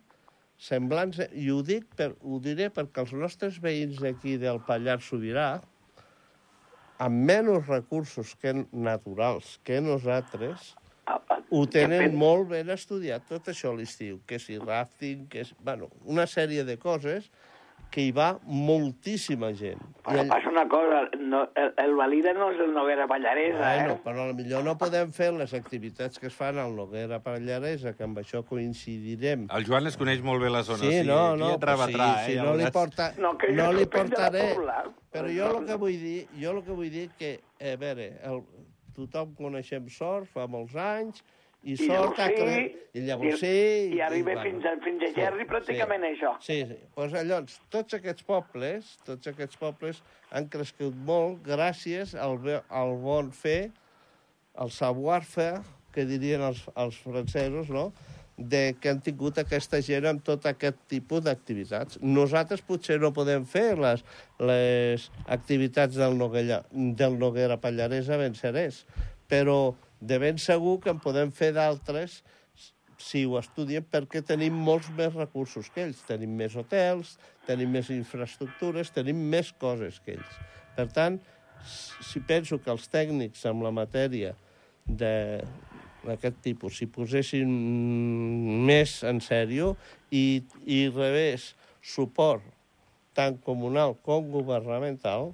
semblança, 0.58 1.26
i 1.34 1.50
ho, 1.52 1.60
dic 1.66 1.84
per, 1.98 2.12
ho 2.22 2.38
diré 2.42 2.70
perquè 2.72 3.02
els 3.04 3.12
nostres 3.18 3.58
veïns 3.60 3.98
d'aquí 4.00 4.36
del 4.40 4.60
Pallars 4.64 5.04
Sobirà, 5.10 5.60
amb 7.04 7.24
menys 7.28 7.66
recursos 7.68 8.34
que 8.40 8.52
naturals 8.72 9.58
que 9.66 9.80
nosaltres, 9.82 10.72
A- 11.06 11.18
a- 11.18 11.40
ho 11.50 11.66
tenen 11.68 12.14
molt 12.16 12.48
ben 12.48 12.70
estudiat, 12.72 13.26
tot 13.28 13.50
això 13.52 13.74
a 13.74 13.76
l'estiu, 13.76 14.20
que 14.26 14.38
si 14.40 14.56
rafting, 14.58 15.26
que 15.28 15.44
si, 15.44 15.54
bueno, 15.60 15.90
una 16.04 16.24
sèrie 16.30 16.64
de 16.64 16.78
coses 16.80 17.28
que 17.94 18.02
hi 18.02 18.10
va 18.14 18.32
moltíssima 18.50 19.52
gent. 19.54 19.78
Però 20.04 20.18
all- 20.24 20.28
passa 20.32 20.50
una 20.50 20.64
cosa, 20.68 21.04
no, 21.22 21.44
el, 21.54 21.68
el 21.78 21.94
Valira 21.96 22.32
no 22.34 22.48
és 22.50 22.58
el 22.60 22.72
Noguera 22.74 23.06
Pallaresa, 23.08 23.60
Bueno, 23.60 23.92
eh? 23.94 24.00
però 24.04 24.24
millor 24.34 24.64
no 24.66 24.74
podem 24.80 25.12
fer 25.14 25.30
les 25.36 25.54
activitats 25.54 26.18
que 26.18 26.26
es 26.26 26.34
fan 26.34 26.58
al 26.58 26.74
Noguera 26.76 27.20
Pallaresa, 27.24 27.94
que 27.96 28.02
amb 28.04 28.18
això 28.24 28.42
coincidirem. 28.48 29.46
El 29.54 29.64
Joan 29.68 29.86
les 29.86 29.96
coneix 30.00 30.20
molt 30.26 30.42
bé 30.42 30.50
la 30.50 30.64
zona, 30.66 30.82
Sí, 30.82 30.90
o 30.90 30.96
sigui, 30.98 31.08
no, 31.08 31.22
no, 31.38 31.52
però 31.62 31.76
rebatrà, 31.78 32.10
sí, 32.18 32.20
eh? 32.20 32.26
si 32.26 32.36
ja 32.40 32.48
no 32.50 32.56
li 32.58 32.70
porta, 32.74 33.12
No, 33.22 33.36
que 33.38 33.52
no 33.54 33.70
li 33.72 33.86
portaré. 33.86 34.44
Però 35.14 35.30
jo 35.30 35.52
el 35.60 35.66
que 35.70 35.78
vull 35.78 35.98
dir, 36.02 36.18
jo 36.42 36.56
el 36.58 36.62
que 36.66 36.74
vull 36.82 36.90
dir 36.90 37.08
que, 37.16 37.36
a 37.62 37.76
veure, 37.78 38.10
el, 38.26 38.42
tothom 38.94 39.32
coneixem 39.38 39.88
sort, 39.90 40.28
fa 40.34 40.44
molts 40.50 40.74
anys, 40.78 41.22
i, 41.64 41.72
I 41.72 41.76
sort 41.80 41.90
llavors 41.90 42.20
ha 42.20 42.26
sí, 42.28 42.38
cre- 42.38 42.80
I 42.94 43.04
llavors 43.08 43.40
sí... 43.40 43.52
I 43.96 44.00
arriba 44.04 44.34
bueno. 44.34 44.42
fins 44.46 44.66
a, 44.68 44.74
fins 44.84 45.04
a 45.06 45.12
Gerri, 45.16 45.46
pràcticament 45.50 46.04
això. 46.10 46.34
Sí, 46.44 46.58
sí. 46.68 46.76
Pues 46.94 47.14
llavors, 47.16 47.56
tots 47.72 47.96
aquests 47.98 48.26
pobles, 48.28 48.90
tots 49.08 49.32
aquests 49.32 49.60
pobles 49.60 50.02
han 50.30 50.50
crescut 50.52 50.96
molt 51.08 51.40
gràcies 51.46 52.12
al, 52.14 52.36
al 52.68 52.96
bon 53.02 53.32
fer, 53.34 53.70
al 54.60 54.70
savoir-faire, 54.70 55.62
que 55.94 56.04
dirien 56.10 56.42
els, 56.42 56.66
els 56.76 56.98
francesos, 57.06 57.72
no?, 57.72 57.88
de 58.36 58.74
que 58.82 58.90
han 58.90 58.98
tingut 58.98 59.38
aquesta 59.38 59.78
gent 59.84 60.08
amb 60.10 60.22
tot 60.26 60.46
aquest 60.50 60.80
tipus 60.90 61.22
d'activitats. 61.22 62.00
Nosaltres 62.02 62.64
potser 62.66 62.96
no 62.98 63.12
podem 63.14 63.44
fer 63.46 63.76
les, 63.78 64.02
les 64.42 65.04
activitats 65.30 65.94
del 65.94 66.18
Noguera, 66.18 66.64
del 66.72 67.14
Noguera 67.20 67.60
Pallaresa 67.62 68.18
ben 68.18 68.34
serès, 68.34 68.82
però 69.30 69.76
de 70.04 70.18
ben 70.20 70.38
segur 70.40 70.78
que 70.84 70.92
en 70.92 71.00
podem 71.02 71.32
fer 71.32 71.52
d'altres 71.56 72.20
si 73.00 73.24
ho 73.26 73.36
estudien, 73.40 73.84
perquè 73.84 74.22
tenim 74.24 74.54
molts 74.66 74.88
més 74.96 75.12
recursos 75.16 75.68
que 75.72 75.82
ells. 75.84 76.00
Tenim 76.08 76.32
més 76.38 76.54
hotels, 76.56 77.16
tenim 77.48 77.72
més 77.74 77.90
infraestructures, 77.92 78.92
tenim 78.94 79.18
més 79.32 79.50
coses 79.60 80.00
que 80.04 80.16
ells. 80.16 80.38
Per 80.76 80.86
tant, 80.94 81.18
si 81.64 82.22
penso 82.24 82.60
que 82.62 82.72
els 82.72 82.88
tècnics 82.92 83.44
amb 83.50 83.64
la 83.64 83.72
matèria 83.74 84.34
d'aquest 84.84 86.40
tipus 86.44 86.78
s'hi 86.78 86.88
posessin 86.92 87.50
més 88.68 88.98
en 89.08 89.20
sèrio 89.24 89.74
i, 90.12 90.42
i 90.68 90.84
rebés 90.92 91.52
suport 91.80 92.44
tant 93.14 93.38
comunal 93.46 93.94
com 94.04 94.26
governamental, 94.32 95.32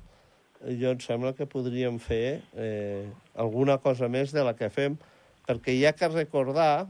jo 0.66 0.90
em 0.92 1.00
sembla 1.00 1.32
que 1.36 1.46
podríem 1.48 1.98
fer 2.02 2.42
eh, 2.54 3.06
alguna 3.34 3.78
cosa 3.80 4.08
més 4.12 4.32
de 4.34 4.42
la 4.44 4.52
que 4.54 4.68
fem 4.70 4.96
perquè 5.48 5.72
hi 5.74 5.86
ha 5.88 5.92
que 5.96 6.08
recordar, 6.12 6.86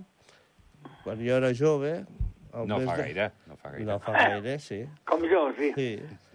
quan 1.04 1.20
jo 1.22 1.36
era 1.38 1.52
jove... 1.54 2.04
el 2.52 2.66
No 2.66 2.80
mes 2.80 2.88
fa 2.90 2.96
de- 2.96 3.02
gaire, 3.04 3.26
no 3.46 3.56
fa 3.56 3.70
gaire. 3.70 3.84
No 3.86 3.98
fa 4.02 4.12
gaire, 4.18 4.56
sí. 4.58 4.80
Com 5.06 5.22
jo, 5.30 5.44
sí. 5.56 5.70
sí. 5.76 5.90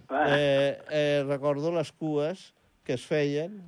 Eh, 0.08 0.78
eh, 0.90 1.24
recordo 1.28 1.70
les 1.74 1.90
cues 1.92 2.52
que 2.86 2.94
es 2.96 3.04
feien 3.04 3.58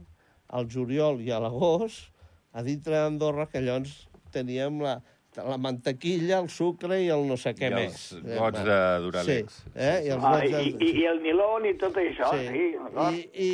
al 0.48 0.64
juliol 0.70 1.20
i 1.20 1.28
a 1.34 1.40
l'agost 1.44 2.08
a 2.56 2.62
dintre 2.64 2.94
d'Andorra, 2.96 3.44
que 3.52 3.60
llavors 3.60 4.06
teníem 4.32 4.80
la, 4.80 4.94
la 5.36 5.56
mantequilla, 5.60 6.38
el 6.40 6.48
sucre 6.50 6.96
i 7.04 7.08
el 7.14 7.26
no 7.28 7.36
sé 7.38 7.52
què 7.54 7.68
I 7.70 7.74
més. 7.74 7.98
els 8.16 8.38
gots 8.38 8.64
de 8.64 8.78
Duralex. 9.04 9.58
Sí, 9.62 9.70
eh? 9.74 9.94
I 10.08 10.10
els 10.16 10.24
Ah, 10.24 10.32
gots 10.38 10.50
de... 10.50 10.62
i, 10.64 10.72
i, 10.88 10.90
I 11.02 11.06
el 11.12 11.20
nilon 11.22 11.66
i 11.68 11.74
tot 11.78 11.96
això, 12.00 12.30
sí. 12.34 12.48
sí 12.48 12.66
I, 13.04 13.22
i, 13.46 13.52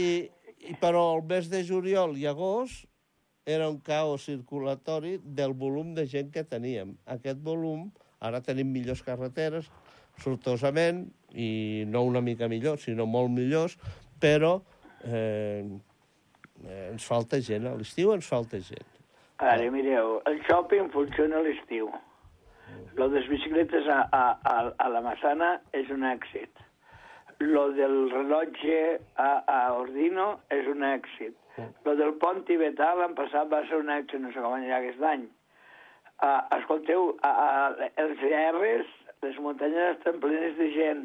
i, 0.71 0.76
però 0.81 1.02
el 1.19 1.25
mes 1.28 1.50
de 1.52 1.64
juliol 1.66 2.16
i 2.16 2.25
agost 2.31 2.87
era 3.45 3.69
un 3.69 3.81
caos 3.85 4.25
circulatori 4.25 5.19
del 5.23 5.52
volum 5.52 5.93
de 5.95 6.07
gent 6.09 6.31
que 6.33 6.45
teníem. 6.49 6.95
Aquest 7.04 7.43
volum, 7.45 7.90
ara 8.25 8.40
tenim 8.40 8.71
millors 8.73 9.02
carreteres, 9.04 9.66
sortosament, 10.23 11.04
i 11.35 11.83
no 11.90 12.04
una 12.07 12.23
mica 12.25 12.49
millor, 12.49 12.78
sinó 12.81 13.04
molt 13.04 13.28
millors, 13.35 13.75
però 14.23 14.61
eh, 15.04 15.66
eh, 16.64 16.88
ens 16.95 17.04
falta 17.04 17.40
gent. 17.45 17.66
A 17.69 17.75
l'estiu 17.76 18.14
ens 18.14 18.25
falta 18.31 18.61
gent. 18.64 18.88
Ara, 19.43 19.71
mireu, 19.71 20.21
el 20.31 20.37
shopping 20.47 20.93
funciona 20.95 21.41
a 21.41 21.43
l'estiu. 21.43 21.88
Lo 22.95 23.09
de 23.09 23.19
les 23.19 23.29
bicicletes 23.29 23.88
a, 23.91 24.05
a, 24.14 24.26
a, 24.47 24.59
a 24.79 24.87
la 24.88 25.00
Massana 25.03 25.57
és 25.75 25.91
un 25.91 26.05
èxit. 26.07 26.61
Lo 27.41 27.64
del 27.75 28.12
rellotge 28.12 29.00
a, 29.19 29.43
a 29.50 29.59
Ordino 29.75 30.29
és 30.55 30.69
un 30.71 30.87
èxit. 30.87 31.35
Lo 31.85 31.97
del 31.99 32.14
pont 32.23 32.45
tibetà 32.47 32.93
l'any 32.95 33.17
passat 33.19 33.50
va 33.50 33.64
ser 33.67 33.81
un 33.83 33.91
èxit, 33.91 34.23
no 34.23 34.31
sé 34.31 34.38
com 34.45 34.55
anirà 34.55 34.79
aquest 34.79 35.03
any. 35.11 35.26
Uh, 36.23 36.38
escolteu, 36.61 37.11
uh, 37.19 37.35
uh, 37.35 37.91
els 38.05 38.23
R's, 38.31 38.95
les 39.26 39.43
muntanyes 39.43 39.97
estan 39.97 40.23
plenes 40.23 40.55
de 40.62 40.71
gent. 40.79 41.05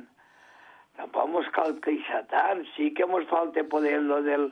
Tampoc 1.01 1.33
mos 1.33 1.49
cal 1.57 1.73
queixar 1.81 2.27
tant. 2.29 2.61
Sí 2.75 2.93
que 2.93 3.09
mos 3.09 3.25
falta 3.33 3.65
poder 3.73 3.97
lo 4.05 4.21
del, 4.21 4.51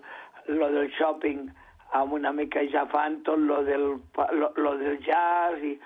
lo 0.50 0.74
del 0.74 0.90
shopping 0.98 1.46
amb 1.96 2.14
una 2.14 2.32
mica 2.36 2.64
ja 2.72 2.86
fan 2.92 3.22
tot 3.24 3.40
lo 3.40 3.62
del, 3.64 3.86
lo, 4.40 4.52
lo 4.56 4.74
del 4.78 5.00
jazz 5.06 5.64
i, 5.64 5.78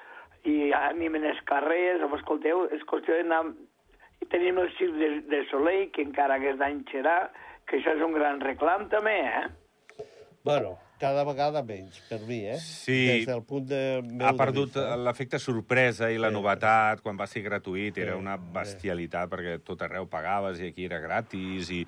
i 0.50 0.72
animen 0.74 1.26
els 1.30 1.42
carrers. 1.50 2.04
Home, 2.04 2.20
escolteu, 2.22 2.68
és 2.74 2.86
qüestió 2.90 3.20
d'anar... 3.20 3.44
Tenim 4.32 4.60
el 4.62 4.70
circ 4.78 4.94
de, 5.00 5.08
de 5.32 5.40
Soleil, 5.50 5.88
que 5.92 6.04
encara 6.06 6.38
aquest 6.38 6.62
any 6.62 6.84
serà, 6.92 7.16
que 7.66 7.80
això 7.80 7.96
és 7.98 8.04
un 8.06 8.14
gran 8.14 8.38
reclam 8.40 8.86
també, 8.92 9.16
eh? 9.26 9.48
Bueno, 10.44 10.80
cada 10.98 11.24
vegada 11.24 11.62
menys, 11.62 12.00
per 12.10 12.20
mi, 12.26 12.40
eh? 12.50 12.58
Sí. 12.60 13.06
Des 13.06 13.26
del 13.28 13.44
punt 13.46 13.68
de 13.70 14.02
meu 14.02 14.26
Ha 14.26 14.32
perdut 14.38 14.74
l'efecte 15.02 15.38
sorpresa 15.42 16.08
i 16.12 16.18
la 16.18 16.30
Sí. 16.30 16.34
novetat 16.34 17.02
quan 17.02 17.18
va 17.18 17.28
ser 17.28 17.44
gratuït. 17.44 17.98
Era 17.98 18.14
Sí, 18.16 18.20
una 18.20 18.38
sí. 18.38 18.44
bestialitat 18.54 19.30
perquè 19.30 19.60
tot 19.64 19.82
arreu 19.86 20.08
pagaves 20.10 20.60
i 20.60 20.68
aquí 20.72 20.86
era 20.86 21.00
gratis 21.00 21.70
i, 21.70 21.86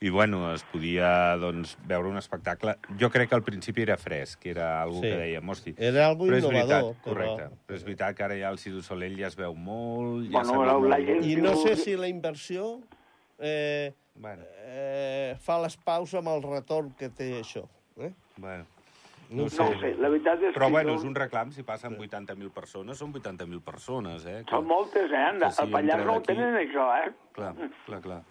i 0.00 0.10
bueno, 0.10 0.52
es 0.54 0.64
podia 0.64 1.36
doncs, 1.36 1.76
veure 1.86 2.08
un 2.08 2.18
espectacle. 2.18 2.76
Jo 2.98 3.08
crec 3.10 3.28
que 3.28 3.34
al 3.36 3.44
principi 3.44 3.82
era 3.82 3.96
fresc, 3.96 4.46
era 4.46 4.82
algo 4.82 4.96
Sí. 5.00 5.02
que 5.08 5.16
dèiem, 5.18 5.48
hosti... 5.48 5.74
Era 5.78 6.06
algo 6.08 6.26
però 6.26 6.36
és 6.38 6.44
innovador, 6.44 6.68
veritat, 6.82 7.04
però- 7.04 7.04
correcte. 7.04 7.48
Però 7.66 7.76
és 7.76 7.84
veritat 7.84 8.16
que 8.16 8.24
ara 8.24 8.34
ja 8.38 8.48
el 8.50 8.58
Cirque 8.58 8.76
du 8.76 8.82
Soleil 8.82 9.16
ja 9.18 9.28
es 9.28 9.36
veu 9.36 9.54
molt, 9.54 10.26
ja 10.30 10.42
Bueno, 10.42 10.64
la- 10.88 10.96
la 10.96 11.04
gent- 11.04 11.24
I 11.24 11.36
no 11.36 11.54
sé 11.56 11.76
si 11.76 11.94
la 11.96 12.08
inversió 12.08 12.80
eh, 13.38 13.92
Bueno, 14.14 14.42
eh, 14.66 15.36
fa 15.40 15.58
les 15.62 15.76
paus 15.78 16.12
amb 16.14 16.28
el 16.28 16.42
retorn 16.42 16.90
que 16.98 17.08
té 17.08 17.40
això. 17.40 17.66
Eh? 17.98 18.12
bueno. 18.36 18.64
No 19.30 19.42
ho 19.42 19.44
No 19.44 19.48
sé. 19.50 19.62
ho 19.62 19.80
sé, 19.80 19.94
la 19.96 20.08
veritat 20.10 20.42
és 20.42 20.54
Però 20.54 20.66
que 20.66 20.72
bueno, 20.72 20.90
jo- 20.92 20.98
és 20.98 21.04
un 21.04 21.14
reclam, 21.14 21.52
si 21.52 21.62
passen 21.62 21.96
80.000 21.96 22.50
persones, 22.52 22.98
són 22.98 23.12
80.000 23.14 23.62
persones, 23.62 24.26
eh? 24.26 24.42
que- 24.44 24.50
Són 24.50 24.66
moltes, 24.66 25.10
eh? 25.10 25.28
El 25.32 25.50
si 25.52 25.66
Pallars 25.72 25.82
entren 25.82 26.06
no 26.06 26.12
ho 26.12 26.16
aquí- 26.18 26.26
tenen, 26.26 26.54
això, 26.56 27.06
eh? 27.06 27.12
Clar, 27.32 27.54
clar, 27.86 28.00
clar. 28.02 28.22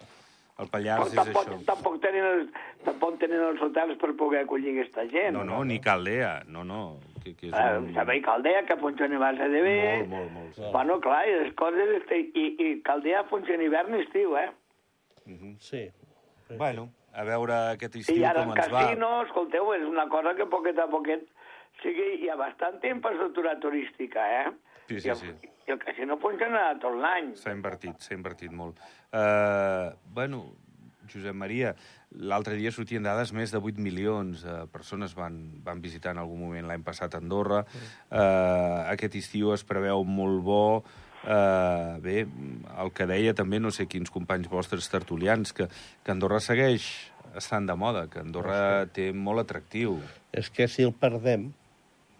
El 0.60 0.68
Però 0.68 0.70
Pallars 0.70 1.08
és 1.08 1.16
tampoc, 1.16 1.48
això. 1.48 1.66
tampoc, 1.66 2.02
tenen 2.02 2.24
els, 2.24 2.52
tampoc 2.86 3.18
tenen 3.18 3.40
els 3.42 3.62
hotels 3.62 3.98
per 3.98 4.16
poder 4.16 4.44
acollir 4.44 4.76
aquesta 4.78 5.08
gent. 5.10 5.34
No, 5.34 5.44
no, 5.44 5.64
ni 5.66 5.80
Caldea, 5.80 6.44
no, 6.46 6.64
no. 6.64 7.00
Que, 7.24 7.34
que 7.36 7.48
és 7.48 7.54
Eh, 7.54 7.78
un... 7.80 7.94
Servei 7.96 8.22
Caldea, 8.22 8.64
que 8.66 8.76
funciona 8.78 9.16
a 9.16 9.20
base 9.20 9.50
de 9.50 9.62
bé. 9.62 9.98
Molt, 10.06 10.10
molt, 10.10 10.32
molt. 10.32 10.54
Sí. 10.54 10.62
Bueno, 10.72 11.00
clar, 11.00 11.28
i 11.28 11.32
les 11.34 11.54
coses... 11.56 12.04
I, 12.12 12.56
i 12.60 12.82
Caldea 12.84 13.24
funciona 13.24 13.64
hivern 13.64 13.96
i 13.96 14.02
estiu, 14.04 14.38
eh? 14.38 14.52
Sí. 15.58 15.90
Bueno, 16.58 16.90
a 17.14 17.26
veure 17.28 17.58
aquest 17.76 18.00
I 18.00 18.04
estiu 18.06 18.26
ara 18.28 18.46
com 18.46 18.54
el 18.54 18.58
ens 18.60 18.74
va. 18.74 18.84
casino, 18.88 19.12
escolteu, 19.28 19.72
és 19.76 19.86
una 19.88 20.08
cosa 20.12 20.36
que 20.38 20.50
poquet 20.50 20.80
a 20.80 20.88
poquet... 20.92 21.28
O 21.72 21.82
sigui, 21.82 22.08
hi 22.22 22.28
ha 22.30 22.36
bastanta 22.38 22.90
infraestructura 22.92 23.56
turística, 23.60 24.22
eh? 24.42 24.52
Sí, 24.88 25.00
sí, 25.00 25.08
I 25.08 25.14
el, 25.14 25.18
sí. 25.18 25.52
I 25.66 25.74
el 25.74 25.80
casino 25.82 26.18
funciona 26.22 26.66
tot 26.82 26.98
l'any. 27.00 27.32
S'ha 27.40 27.54
invertit, 27.56 28.04
s'ha 28.04 28.14
invertit 28.14 28.54
molt. 28.54 28.82
Uh, 29.10 29.96
bueno, 30.14 30.44
Josep 31.10 31.36
Maria, 31.36 31.74
l'altre 32.12 32.58
dia 32.60 32.72
sortien 32.76 33.04
dades, 33.04 33.32
més 33.36 33.54
de 33.56 33.60
8 33.60 33.82
milions 33.82 34.44
de 34.46 34.58
persones 34.72 35.16
van, 35.18 35.40
van 35.66 35.82
visitar 35.84 36.14
en 36.14 36.22
algun 36.22 36.44
moment 36.44 36.68
l'any 36.70 36.84
passat 36.86 37.16
Andorra. 37.18 37.64
Uh, 38.12 38.84
aquest 38.92 39.18
estiu 39.24 39.56
es 39.56 39.66
preveu 39.68 40.06
molt 40.08 40.44
bo. 40.46 40.66
Uh, 41.22 42.02
bé, 42.02 42.26
el 42.82 42.90
que 42.98 43.06
deia 43.06 43.36
també, 43.38 43.60
no 43.62 43.70
sé 43.70 43.86
quins 43.86 44.10
companys 44.10 44.50
vostres 44.50 44.88
tertulians, 44.90 45.54
que, 45.54 45.68
que 46.02 46.14
Andorra 46.14 46.40
segueix 46.42 46.88
estant 47.38 47.68
de 47.70 47.76
moda, 47.78 48.08
que 48.12 48.24
Andorra 48.24 48.88
té 48.94 49.12
molt 49.14 49.44
atractiu. 49.44 50.00
És 50.34 50.50
que 50.50 50.68
si 50.68 50.84
el 50.88 50.96
perdem, 50.98 51.52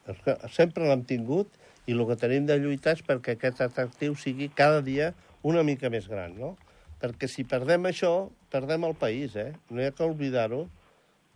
que 0.06 0.36
sempre 0.54 0.88
l'hem 0.88 1.04
tingut 1.08 1.50
i 1.88 1.96
el 1.96 2.04
que 2.10 2.18
tenim 2.20 2.46
de 2.46 2.58
lluitar 2.62 2.96
és 2.98 3.04
perquè 3.06 3.36
aquest 3.36 3.62
atractiu 3.66 4.16
sigui 4.20 4.50
cada 4.54 4.82
dia 4.86 5.12
una 5.48 5.64
mica 5.66 5.90
més 5.90 6.08
gran, 6.10 6.38
no? 6.38 6.56
Perquè 7.02 7.28
si 7.30 7.44
perdem 7.50 7.88
això, 7.90 8.30
perdem 8.54 8.86
el 8.86 8.94
país, 9.00 9.36
eh? 9.36 9.52
No 9.70 9.82
hi 9.82 9.90
ha 9.90 9.96
que 9.96 10.06
oblidar-ho, 10.06 10.68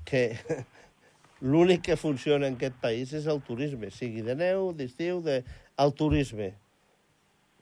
que 0.06 0.38
l'únic 1.42 1.88
que 1.90 1.98
funciona 1.98 2.48
en 2.48 2.60
aquest 2.60 2.78
país 2.82 3.14
és 3.18 3.26
el 3.32 3.42
turisme, 3.46 3.90
sigui 3.90 4.22
de 4.26 4.38
neu, 4.38 4.70
d'estiu, 4.78 5.24
de... 5.26 5.42
el 5.82 5.96
turisme. 5.98 6.54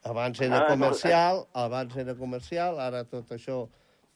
Abans 0.04 0.42
era 0.42 0.58
Ah, 0.58 0.64
no, 0.64 0.68
comercial, 0.76 1.46
abans 1.54 1.96
era 1.98 2.16
comercial, 2.16 2.80
ara 2.80 3.06
tot 3.08 3.32
això 3.32 3.70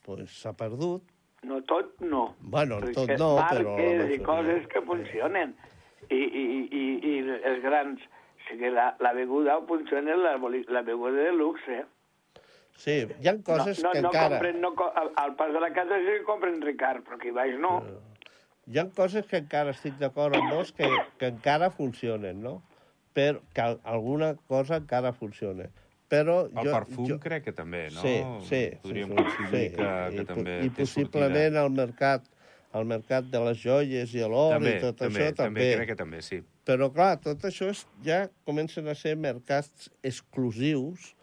pues, 0.04 0.28
s'ha 0.42 0.52
perdut. 0.52 1.02
No 1.48 1.62
tot, 1.62 1.94
no. 2.00 2.34
Bueno, 2.40 2.80
Perquè 2.82 2.94
tot 2.94 3.12
no, 3.16 3.28
però 3.38 3.74
marques 3.76 4.14
i 4.14 4.18
coses 4.26 4.66
que 4.72 4.82
funcionen. 4.84 5.54
I, 6.10 6.18
i, 6.18 6.44
i, 6.68 6.84
i 7.12 7.14
els 7.52 7.62
grans... 7.64 8.02
O 8.38 8.50
sigui, 8.50 8.70
la, 8.72 8.94
la 9.04 9.12
beguda 9.12 9.58
funciona, 9.68 10.14
la, 10.16 10.36
la 10.72 10.82
beguda 10.82 11.26
de 11.26 11.32
luxe. 11.36 11.82
Sí, 12.78 12.94
hi 13.20 13.28
ha 13.28 13.34
coses 13.44 13.82
no, 13.82 13.90
no, 13.90 13.92
que 13.92 14.02
no 14.02 14.08
encara... 14.08 14.38
Compren, 14.38 14.60
no, 14.62 14.70
al, 14.96 15.10
al 15.20 15.34
pas 15.36 15.52
de 15.52 15.60
la 15.60 15.72
casa 15.76 15.98
sí 16.04 16.14
que 16.14 16.24
compren 16.24 16.60
Ricard, 16.62 17.02
però 17.04 17.18
aquí 17.18 17.32
baix 17.34 17.58
no. 17.60 17.74
Hi 18.68 18.80
ha 18.80 18.86
coses 18.96 19.26
que 19.28 19.40
encara 19.42 19.74
estic 19.76 19.98
d'acord 20.00 20.36
amb 20.38 20.52
vos 20.54 20.72
que, 20.76 20.88
que 21.20 21.28
encara 21.32 21.68
funcionen, 21.74 22.40
no? 22.44 22.58
Però 23.14 23.40
que 23.54 23.60
al- 23.60 23.80
alguna 23.84 24.34
cosa 24.48 24.76
encara 24.76 25.12
funciona. 25.12 25.68
Però 26.08 26.46
El 26.48 26.64
jo, 26.64 26.72
perfum 26.72 27.06
jo... 27.10 27.18
crec 27.20 27.44
que 27.44 27.52
també, 27.52 27.88
no? 27.92 28.00
Sí, 28.00 28.16
sí. 28.48 28.62
Podríem 28.82 29.10
sí, 29.10 29.16
coincidir 29.16 29.62
sí. 29.70 29.76
que, 29.76 29.88
I, 29.88 30.16
que 30.16 30.24
po- 30.24 30.34
també 30.34 30.58
I 30.64 30.70
possiblement 30.70 31.56
al 31.60 31.70
mercat 31.70 32.24
al 32.76 32.84
mercat 32.84 33.24
de 33.32 33.40
les 33.40 33.56
joies 33.62 34.10
i 34.12 34.20
l'or 34.28 34.60
i 34.60 34.74
tot 34.82 34.98
també, 35.00 35.22
això 35.24 35.34
també. 35.36 35.60
també. 35.64 35.68
crec 35.76 35.88
que 35.88 35.96
també, 35.96 36.18
sí. 36.22 36.42
Però, 36.68 36.90
clar, 36.92 37.14
tot 37.24 37.44
això 37.48 37.70
és, 37.72 37.86
ja 38.04 38.26
comencen 38.44 38.88
a 38.92 38.94
ser 38.94 39.14
mercats 39.16 39.88
exclusius 40.04 41.14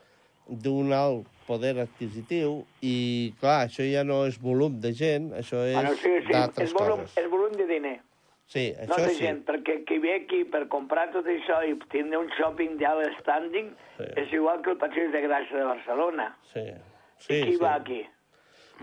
d'un 0.49 0.91
alt 0.93 1.29
poder 1.45 1.75
adquisitiu 1.83 2.63
i, 2.81 3.33
clar, 3.39 3.67
això 3.67 3.85
ja 3.85 4.01
no 4.03 4.23
és 4.25 4.39
volum 4.41 4.79
de 4.81 4.91
gent, 4.97 5.31
això 5.37 5.61
és 5.65 5.75
Bueno, 5.77 5.93
sí, 6.01 6.13
sí, 6.25 6.33
d'altres 6.33 6.69
és 6.69 6.73
volum, 6.73 7.03
coses. 7.05 7.17
és 7.21 7.29
volum 7.29 7.53
de 7.57 7.67
diner. 7.69 7.95
Sí, 8.47 8.73
No 8.87 8.93
això 8.95 9.07
de 9.07 9.13
sí. 9.15 9.23
gent, 9.25 9.39
perquè 9.45 9.83
qui 9.85 9.97
ve 9.99 10.13
aquí 10.21 10.43
per 10.45 10.67
comprar 10.69 11.07
tot 11.11 11.25
això 11.25 11.63
i 11.65 11.73
tindre 11.89 12.19
un 12.19 12.29
shopping 12.37 12.77
d'alt 12.77 13.17
standing 13.21 13.71
Sí. 13.97 14.03
és 14.21 14.33
igual 14.33 14.61
que 14.61 14.71
el 14.71 14.77
Passeig 14.77 15.11
de 15.11 15.21
Gràcia 15.23 15.57
de 15.57 15.63
Barcelona. 15.63 16.37
Sí, 16.53 16.59
I 16.59 16.75
sí, 17.17 17.43
qui 17.43 17.53
sí. 17.53 17.57
va 17.63 17.73
aquí? 17.75 18.05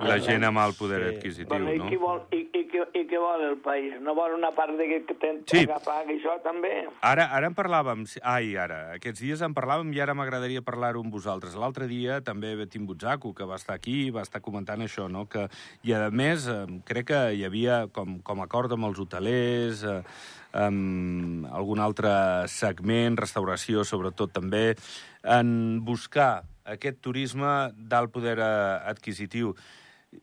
La 0.01 0.17
gent 0.19 0.43
amb 0.45 0.59
el 0.59 0.73
poder 0.75 1.01
Sí. 1.03 1.17
adquisitiu, 1.17 1.49
Bueno, 1.49 1.73
i, 1.75 1.79
no? 1.79 1.89
qui 1.89 1.97
vol, 1.97 2.23
i, 2.33 2.37
i, 2.53 2.63
què- 2.71 2.89
i 2.97 3.03
què 3.07 3.19
vol 3.21 3.43
el 3.45 3.59
país? 3.59 4.01
No 4.01 4.15
vol 4.15 4.33
una 4.35 4.51
part 4.53 4.73
de 4.79 4.87
que 4.89 5.15
ten 5.15 5.43
Sí. 5.47 5.67
que 5.67 5.75
paga 5.85 6.09
això 6.09 6.41
també? 6.43 6.89
Ara, 7.03 7.27
ara 7.31 7.47
en 7.47 7.55
parlàvem, 7.55 8.07
ai, 8.23 8.57
ara, 8.57 8.93
aquests 8.95 9.21
dies 9.21 9.43
en 9.43 9.55
parlàvem 9.55 9.93
i 9.95 10.01
ara 10.01 10.15
m'agradaria 10.15 10.63
parlar-ho 10.63 11.01
amb 11.05 11.13
vosaltres. 11.13 11.55
L'altre 11.55 11.87
dia 11.87 12.21
també 12.23 12.57
Betim 12.57 12.87
Butzaco, 12.87 13.35
que 13.35 13.45
va 13.45 13.57
estar 13.57 13.75
aquí, 13.75 14.11
va 14.11 14.23
estar 14.23 14.41
comentant 14.41 14.81
això, 14.81 15.11
no? 15.11 15.27
Que, 15.29 15.49
I 15.85 15.93
a 15.93 16.11
més, 16.11 16.49
crec 16.87 17.07
que 17.07 17.35
hi 17.35 17.45
havia 17.45 17.87
com, 17.93 18.21
com 18.23 18.41
acord 18.41 18.73
amb 18.73 18.87
els 18.87 18.99
hotelers, 18.99 19.85
eh, 19.85 20.03
amb 20.53 21.47
algun 21.53 21.81
altre 21.81 22.13
segment, 22.53 23.17
restauració 23.21 23.85
sobretot 23.89 24.33
també, 24.37 24.73
en 25.25 25.81
buscar 25.85 26.45
aquest 26.65 27.01
turisme 27.03 27.73
d'alt 27.77 28.13
poder 28.15 28.37
eh, 28.39 28.79
adquisitiu. 28.93 29.55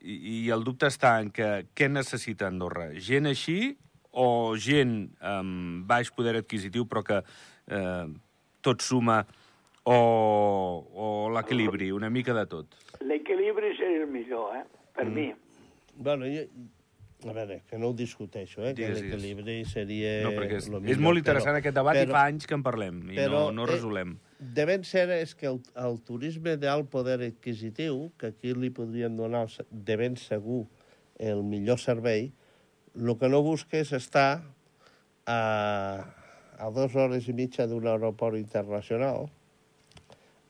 I, 0.00 0.16
I 0.16 0.40
el 0.54 0.64
dubte 0.64 0.88
està 0.88 1.18
en 1.20 1.30
que 1.34 1.50
què 1.74 1.90
necessita 1.90 2.48
Andorra? 2.48 2.90
Gent 2.94 3.26
així 3.30 3.74
o 4.10 4.56
gent 4.58 5.10
amb 5.22 5.84
baix 5.90 6.10
poder 6.14 6.36
adquisitiu 6.40 6.86
però 6.90 7.02
que 7.06 7.20
eh, 7.20 8.06
tot 8.62 8.82
suma, 8.84 9.20
o, 9.84 9.96
o 10.92 11.06
l'equilibri, 11.34 11.90
una 11.90 12.10
mica 12.10 12.34
de 12.36 12.44
tot? 12.46 12.76
L'equilibri 13.00 13.72
seria 13.78 14.04
el 14.04 14.10
millor, 14.12 14.56
eh? 14.58 14.64
Per 14.94 15.06
mm. 15.06 15.14
mi. 15.14 15.30
Bueno, 15.96 16.28
jo, 16.28 16.44
a 17.28 17.32
veure, 17.36 17.62
que 17.68 17.78
no 17.78 17.90
ho 17.90 17.94
discuteixo, 17.96 18.62
eh? 18.64 18.72
Digues, 18.74 18.98
que 18.98 19.10
l'equilibri 19.10 19.58
seria... 19.68 20.12
No, 20.24 20.30
perquè 20.36 20.56
és, 20.60 20.68
lo 20.72 20.78
és 20.80 20.86
millor, 20.86 21.02
molt 21.04 21.20
interessant 21.20 21.52
però- 21.52 21.62
aquest 21.62 21.76
debat 21.76 21.98
però, 21.98 22.08
i 22.08 22.14
fa 22.16 22.22
anys 22.30 22.46
que 22.48 22.56
en 22.56 22.62
parlem 22.64 23.00
i 23.12 23.18
no, 23.28 23.42
no 23.52 23.66
eh, 23.66 23.70
resolem. 23.74 24.14
De 24.40 24.64
ben 24.68 24.86
cert 24.88 25.12
és 25.18 25.34
que 25.36 25.50
el, 25.50 25.58
el 25.76 25.98
turisme 26.06 26.54
d'alt 26.56 26.88
poder 26.92 27.18
adquisitiu, 27.26 28.06
que 28.16 28.30
aquí 28.32 28.54
li 28.56 28.70
podríem 28.72 29.18
donar 29.18 29.44
de 29.70 29.98
ben 30.00 30.16
segur 30.16 30.62
el 31.20 31.42
millor 31.44 31.76
servei, 31.82 32.30
el 32.96 33.12
que 33.20 33.28
no 33.28 33.42
busca 33.44 33.76
és 33.82 33.92
estar 33.92 34.40
a, 35.28 35.40
a 36.56 36.70
dues 36.72 36.96
hores 36.96 37.28
i 37.28 37.36
mitja 37.36 37.68
d'un 37.68 37.86
aeroport 37.92 38.40
internacional. 38.40 39.28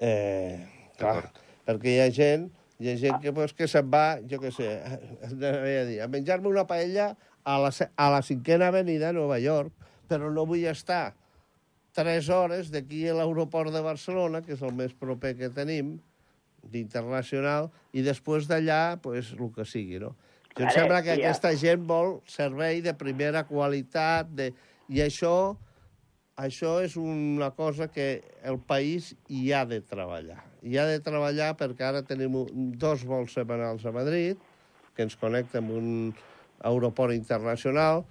Eh, 0.00 0.62
clar, 0.96 1.26
perquè 1.66 1.96
hi 1.96 2.00
ha 2.04 2.08
gent, 2.14 2.46
hi 2.80 2.88
ha 2.88 2.96
gent 2.96 3.20
que, 3.20 3.32
pues, 3.36 3.52
que 3.52 3.68
se'n 3.68 3.90
va, 3.92 4.18
jo 4.24 4.40
què 4.40 4.50
sé, 4.56 4.68
a, 4.80 5.30
dir, 5.84 5.98
a 6.00 6.08
menjar-me 6.08 6.48
una 6.48 6.64
paella 6.68 7.12
a 7.44 7.58
la, 7.60 7.70
a 7.70 8.06
la 8.14 8.20
cinquena 8.24 8.70
avenida 8.72 9.10
de 9.10 9.18
Nova 9.18 9.36
York, 9.42 9.74
però 10.08 10.30
no 10.32 10.46
vull 10.48 10.64
estar 10.70 11.12
tres 11.92 12.30
hores 12.32 12.70
d'aquí 12.72 13.04
a 13.10 13.18
l'aeroport 13.18 13.74
de 13.74 13.82
Barcelona, 13.84 14.40
que 14.40 14.56
és 14.56 14.64
el 14.64 14.72
més 14.76 14.94
proper 14.96 15.34
que 15.36 15.52
tenim, 15.52 15.98
d'internacional, 16.72 17.70
i 17.96 18.04
després 18.04 18.48
d'allà, 18.48 18.98
pues, 19.04 19.34
el 19.36 19.52
que 19.54 19.64
sigui, 19.68 20.00
no? 20.00 20.14
Jo 20.56 20.66
em 20.66 20.72
sembla 20.74 21.00
que 21.04 21.14
aquesta 21.14 21.52
gent 21.56 21.84
vol 21.88 22.18
servei 22.28 22.80
de 22.84 22.96
primera 22.98 23.44
qualitat, 23.48 24.32
de... 24.36 24.50
i 24.90 25.00
això, 25.04 25.56
això 26.40 26.78
és 26.84 26.96
una 27.00 27.52
cosa 27.56 27.88
que 27.92 28.12
el 28.42 28.58
país 28.58 29.14
hi 29.28 29.52
ha 29.52 29.64
de 29.68 29.80
treballar. 29.80 30.49
Hi 30.60 30.76
ha 30.76 30.84
de 30.84 31.00
treballar 31.00 31.54
perquè 31.56 31.86
ara 31.88 32.02
tenim 32.04 32.34
dos 32.76 33.04
vols 33.08 33.32
setmanals 33.32 33.86
a 33.88 33.92
Madrid, 33.96 34.36
que 34.94 35.06
ens 35.06 35.16
connecten 35.16 35.64
amb 35.64 35.76
un 35.76 35.90
aeroport 36.68 37.16
internacional, 37.16 38.04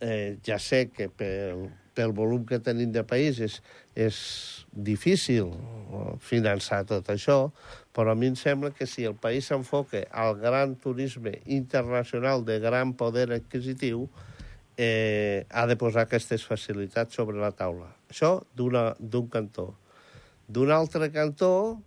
eh, 0.00 0.36
ja 0.44 0.58
sé 0.60 0.88
que 0.92 1.08
pel, 1.08 1.70
pel 1.96 2.12
volum 2.12 2.44
que 2.46 2.60
tenim 2.60 2.92
de 2.92 3.02
país 3.08 3.40
és, 3.40 3.58
és 3.96 4.18
difícil 4.70 5.48
finançar 6.20 6.84
tot 6.86 7.08
això, 7.14 7.38
però 7.96 8.12
a 8.12 8.18
mi 8.18 8.28
em 8.28 8.36
sembla 8.36 8.74
que 8.76 8.86
si 8.86 9.08
el 9.08 9.16
país 9.16 9.48
s'enfoca 9.48 10.04
al 10.12 10.36
gran 10.38 10.76
turisme 10.76 11.38
internacional 11.46 12.44
de 12.44 12.60
gran 12.60 12.92
poder 12.92 13.30
adquisitiu, 13.32 14.04
eh, 14.76 15.46
ha 15.50 15.66
de 15.66 15.80
posar 15.80 16.04
aquestes 16.04 16.44
facilitats 16.46 17.16
sobre 17.16 17.40
la 17.40 17.50
taula. 17.56 17.94
Això 18.12 18.36
d'un 18.54 19.32
cantó. 19.32 19.72
D'un 20.48 20.72
altre 20.72 21.10
cantó, 21.12 21.82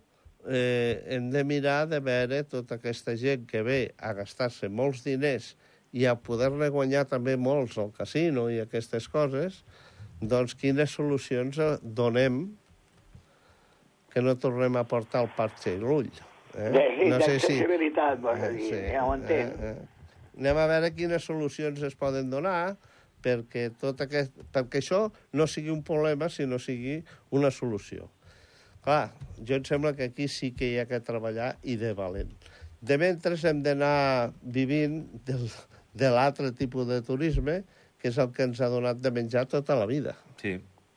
eh, 0.46 1.02
hem 1.10 1.30
de 1.30 1.42
mirar 1.44 1.88
de 1.90 1.98
veure 2.00 2.42
tota 2.46 2.78
aquesta 2.78 3.16
gent 3.18 3.46
que 3.50 3.62
ve 3.66 3.80
a 3.98 4.12
gastar-se 4.14 4.70
molts 4.70 5.02
diners 5.06 5.52
i 5.92 6.06
a 6.06 6.14
poder-ne 6.14 6.70
guanyar 6.72 7.04
també 7.10 7.36
molts 7.36 7.76
al 7.78 7.90
casino 7.96 8.48
i 8.50 8.60
aquestes 8.62 9.08
coses, 9.12 9.62
doncs 10.22 10.54
quines 10.54 10.94
solucions 10.94 11.58
eh, 11.58 11.76
donem 11.82 12.44
que 14.12 14.22
no 14.22 14.36
tornem 14.36 14.76
a 14.76 14.84
portar 14.84 15.24
el 15.24 15.32
parxe 15.36 15.74
i 15.74 15.80
l'ull. 15.80 16.10
Eh? 16.54 16.70
De, 16.70 16.86
sí, 17.00 17.10
d'accessibilitat, 17.10 18.22
vols 18.22 18.46
dir, 18.54 18.70
ja 18.92 19.04
ho 19.08 19.12
entenc. 19.16 19.58
Eh, 19.58 19.74
eh. 19.74 20.32
Anem 20.38 20.58
a 20.62 20.66
veure 20.70 20.94
quines 20.96 21.26
solucions 21.28 21.82
es 21.84 21.98
poden 21.98 22.30
donar 22.32 22.76
perquè, 23.22 23.68
tot 23.78 24.00
aquest, 24.04 24.34
perquè 24.54 24.80
això 24.82 25.06
no 25.36 25.46
sigui 25.50 25.70
un 25.74 25.82
problema, 25.86 26.28
sinó 26.32 26.58
sigui 26.62 27.00
una 27.30 27.50
solució. 27.54 28.08
Clar, 28.82 29.12
jo 29.46 29.54
em 29.58 29.64
sembla 29.64 29.92
que 29.94 30.08
aquí 30.10 30.26
sí 30.28 30.50
que 30.58 30.72
hi 30.72 30.78
ha 30.82 30.86
que 30.90 30.98
treballar 31.04 31.54
i 31.62 31.76
de 31.78 31.92
valent. 31.94 32.32
De 32.82 32.96
mentre 32.98 33.36
hem 33.46 33.60
d'anar 33.62 34.32
vivint 34.42 35.04
del, 35.26 35.46
de 35.94 36.10
l'altre 36.10 36.50
tipus 36.58 36.88
de 36.88 36.98
turisme, 37.06 37.60
que 38.02 38.10
és 38.10 38.18
el 38.18 38.32
que 38.34 38.42
ens 38.48 38.58
ha 38.60 38.66
donat 38.72 38.98
de 38.98 39.12
menjar 39.14 39.46
tota 39.46 39.76
la 39.78 39.86
vida. 39.86 40.16
Sí, 40.42 40.56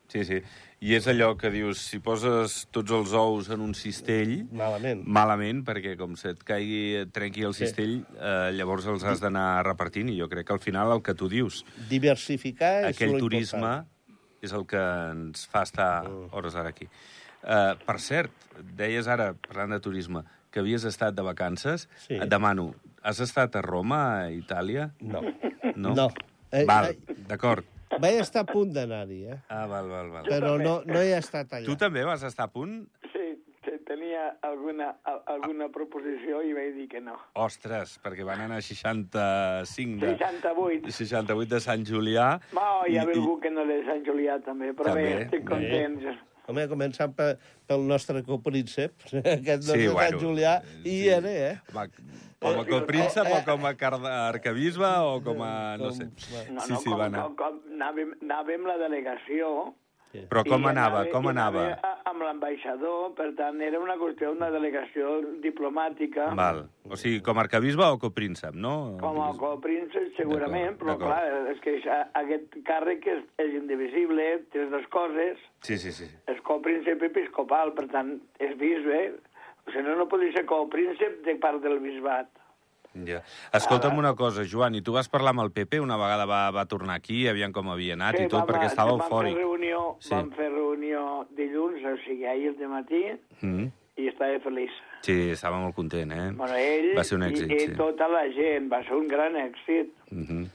sí, 0.09 0.23
sí. 0.25 0.39
I 0.85 0.95
és 0.97 1.05
allò 1.07 1.31
que 1.37 1.49
dius, 1.53 1.79
si 1.91 1.99
poses 2.03 2.65
tots 2.73 2.91
els 2.93 3.13
ous 3.15 3.47
en 3.53 3.61
un 3.61 3.73
cistell, 3.77 4.33
Malament. 4.53 5.03
malament, 5.05 5.61
perquè 5.65 5.93
com 5.97 6.17
se't 6.17 6.41
caigui, 6.45 6.95
et 7.03 7.13
trenqui 7.13 7.45
el 7.45 7.53
Sí. 7.53 7.65
cistell, 7.67 7.99
eh, 8.17 8.51
llavors 8.57 8.85
els 8.89 9.03
has 9.05 9.21
d'anar 9.21 9.63
repartint, 9.65 10.09
i 10.09 10.17
jo 10.19 10.27
crec 10.29 10.47
que 10.47 10.53
al 10.53 10.59
final 10.59 10.91
el 10.91 11.01
que 11.05 11.13
tu 11.13 11.29
dius, 11.29 11.63
Diversificar 11.89 12.89
és 12.89 12.95
aquell 12.97 13.19
turisme 13.19 13.61
important. 13.61 13.87
és 14.41 14.51
el 14.53 14.65
que 14.65 14.77
ens 15.11 15.45
fa 15.47 15.63
estar 15.63 16.03
hores 16.31 16.55
ara 16.55 16.69
aquí. 16.69 16.89
Uh, 17.45 17.75
per 17.85 17.99
cert, 18.01 18.31
deies 18.75 19.07
ara, 19.07 19.33
parlant 19.47 19.75
de 19.75 19.79
turisme, 19.79 20.23
que 20.49 20.59
havies 20.63 20.83
estat 20.89 21.13
de 21.13 21.21
vacances. 21.21 21.87
Sí. 22.07 22.15
Et 22.17 22.25
demano, 22.31 22.71
has 23.03 23.19
estat 23.21 23.55
a 23.55 23.61
Roma, 23.61 23.99
a 24.23 24.31
Itàlia? 24.33 24.89
No. 24.99 25.21
No? 25.75 25.93
No. 25.93 26.07
Eh, 26.51 26.63
Val, 26.65 26.91
eh, 26.95 27.15
d'acord. 27.29 27.65
Vaig 28.01 28.17
estar 28.19 28.41
a 28.43 28.49
punt 28.49 28.71
d'anar-hi, 28.73 29.21
eh? 29.29 29.37
Ah, 29.47 29.65
val, 29.69 29.87
val, 29.91 30.09
val. 30.09 30.25
Però 30.27 30.55
no, 30.57 30.79
no 30.87 30.99
he 31.01 31.13
estat 31.15 31.53
allà. 31.53 31.65
Tu 31.67 31.75
també 31.79 32.01
vas 32.03 32.23
estar 32.27 32.47
a 32.49 32.51
punt? 32.51 32.79
Sí, 33.13 33.27
te- 33.63 33.77
tenia 33.87 34.37
alguna, 34.43 34.89
al- 35.07 35.21
alguna 35.35 35.69
proposició 35.71 36.41
i 36.43 36.51
vaig 36.57 36.73
dir 36.75 36.87
que 36.91 36.99
no. 37.03 37.15
Ostres, 37.39 37.99
perquè 38.03 38.25
van 38.27 38.41
anar 38.47 38.57
a 38.57 38.65
65 38.65 40.01
de... 40.01 40.15
68. 40.17 40.91
68 40.91 41.49
de 41.55 41.59
Sant 41.63 41.85
Julià. 41.87 42.29
Oh, 42.57 42.83
hi 42.87 42.97
ha 42.97 43.03
I- 43.05 43.11
i- 43.13 43.19
algú 43.19 43.37
que 43.43 43.51
no 43.53 43.65
de 43.69 43.81
Sant 43.87 44.03
Julià 44.07 44.39
també, 44.43 44.73
però 44.73 44.91
També, 44.95 45.03
bé, 45.13 45.21
estic 45.27 45.45
bé. 45.49 46.15
Home, 46.47 46.67
començant 46.69 47.13
pe, 47.17 47.31
pel 47.65 47.85
nostre 47.89 48.21
copríncep, 48.27 48.93
aquest 49.37 49.63
Sí, 49.65 49.71
sí, 49.71 49.79
de 49.85 49.93
bueno, 49.93 50.11
Sant 50.11 50.21
Julià, 50.21 50.51
i 50.83 50.97
sí. 50.99 51.07
era, 51.09 51.31
eh? 51.31 51.55
Va, 51.73 51.87
com 52.45 52.59
a 52.61 52.65
copríncep 52.67 53.31
o 53.33 53.39
com 53.47 53.65
a 53.65 53.73
arcabisbe 54.27 54.91
o 55.09 55.15
com 55.25 55.41
a... 55.41 55.53
no 55.81 55.89
sé. 55.95 56.05
No, 56.05 56.19
Sí, 56.27 56.43
no, 56.53 56.67
sí, 56.67 56.89
com, 56.91 56.99
va 56.99 57.07
anar. 57.09 57.23
com, 57.25 57.35
com 57.39 57.75
anàvem, 57.79 58.13
anàvem 58.21 58.69
la 58.69 58.77
delegació... 58.83 59.73
Però 60.29 60.43
com 60.47 60.61
i 60.61 60.69
anava, 60.71 61.05
com 61.11 61.27
anava? 61.27 61.65
a- 61.81 61.93
amb 62.11 62.21
l'ambaixador, 62.21 63.13
per 63.17 63.33
tant, 63.35 63.59
era 63.61 63.79
una 63.79 63.95
qüestió 63.99 64.29
d'una 64.31 64.49
delegació 64.53 65.17
diplomàtica. 65.43 66.29
Val. 66.37 66.61
O 66.89 66.95
sigui, 66.95 67.21
com 67.25 67.37
a 67.37 67.41
arcabisbe 67.45 67.83
o 67.83 67.97
copríncep, 67.99 68.53
no? 68.55 68.97
Com 69.01 69.19
a 69.23 69.31
copríncep, 69.39 70.11
segurament, 70.17 70.77
però 70.79 70.95
clar, 71.01 71.21
és 71.51 71.59
que 71.63 71.77
això, 71.79 71.97
aquest 72.21 72.55
càrrec 72.67 73.07
és, 73.15 73.23
és 73.41 73.53
indivisible, 73.57 74.27
té 74.53 74.65
dues 74.69 74.87
coses, 74.93 75.37
Sí, 75.65 75.77
sí, 75.77 75.91
sí. 75.91 76.05
és 76.27 76.39
copríncep 76.45 77.01
episcopal, 77.09 77.73
per 77.73 77.87
tant, 77.91 78.15
és 78.39 78.55
bisbe, 78.57 79.01
o 79.65 79.71
sigui, 79.71 79.83
no, 79.87 79.95
no 79.97 80.07
podria 80.07 80.31
ser 80.37 80.45
copríncep 80.45 81.23
de 81.25 81.35
part 81.41 81.61
del 81.63 81.79
bisbat. 81.79 82.29
Ja. 83.03 83.21
Escolta'm 83.51 83.97
una 83.97 84.13
cosa, 84.15 84.43
Joan, 84.49 84.75
i 84.75 84.81
tu 84.81 84.93
vas 84.95 85.09
parlar 85.11 85.33
amb 85.35 85.41
el 85.43 85.51
Pepe, 85.51 85.79
una 85.83 85.97
vegada 85.97 86.25
va, 86.25 86.49
va 86.55 86.65
tornar 86.65 86.95
aquí, 86.95 87.27
aviam 87.27 87.51
com 87.51 87.67
havia 87.69 87.93
anat 87.93 88.19
i 88.21 88.27
tot, 88.27 88.39
vam- 88.39 88.47
perquè 88.47 88.69
estava 88.71 88.91
vam 88.95 89.01
eufòric. 89.03 89.33
Fer 89.35 89.41
reunió, 89.43 89.97
Sí. 89.99 90.07
sí. 90.09 90.13
Vam 90.15 90.31
fer 90.31 90.49
reunió 90.51 91.27
dilluns, 91.35 91.83
o 91.83 91.97
sigui, 92.05 92.25
ahir 92.25 92.55
de 92.57 92.67
matí, 92.67 93.03
Mm. 93.41 93.67
i 93.97 94.07
estava 94.07 94.39
feliç. 94.39 94.71
Sí, 95.01 95.29
estava 95.31 95.59
molt 95.59 95.75
content, 95.75 96.11
eh? 96.11 96.31
Bueno, 96.35 96.55
ell 96.55 96.95
Va 96.97 97.03
ser 97.03 97.17
un 97.17 97.23
èxit, 97.23 97.51
i, 97.51 97.55
i 97.55 97.59
sí. 97.67 97.75
tota 97.75 98.07
la 98.07 98.23
gent, 98.31 98.71
va 98.71 98.81
ser 98.83 98.93
un 98.95 99.07
gran 99.07 99.35
èxit. 99.35 99.91
Mm 100.11 100.23
-hmm. 100.25 100.47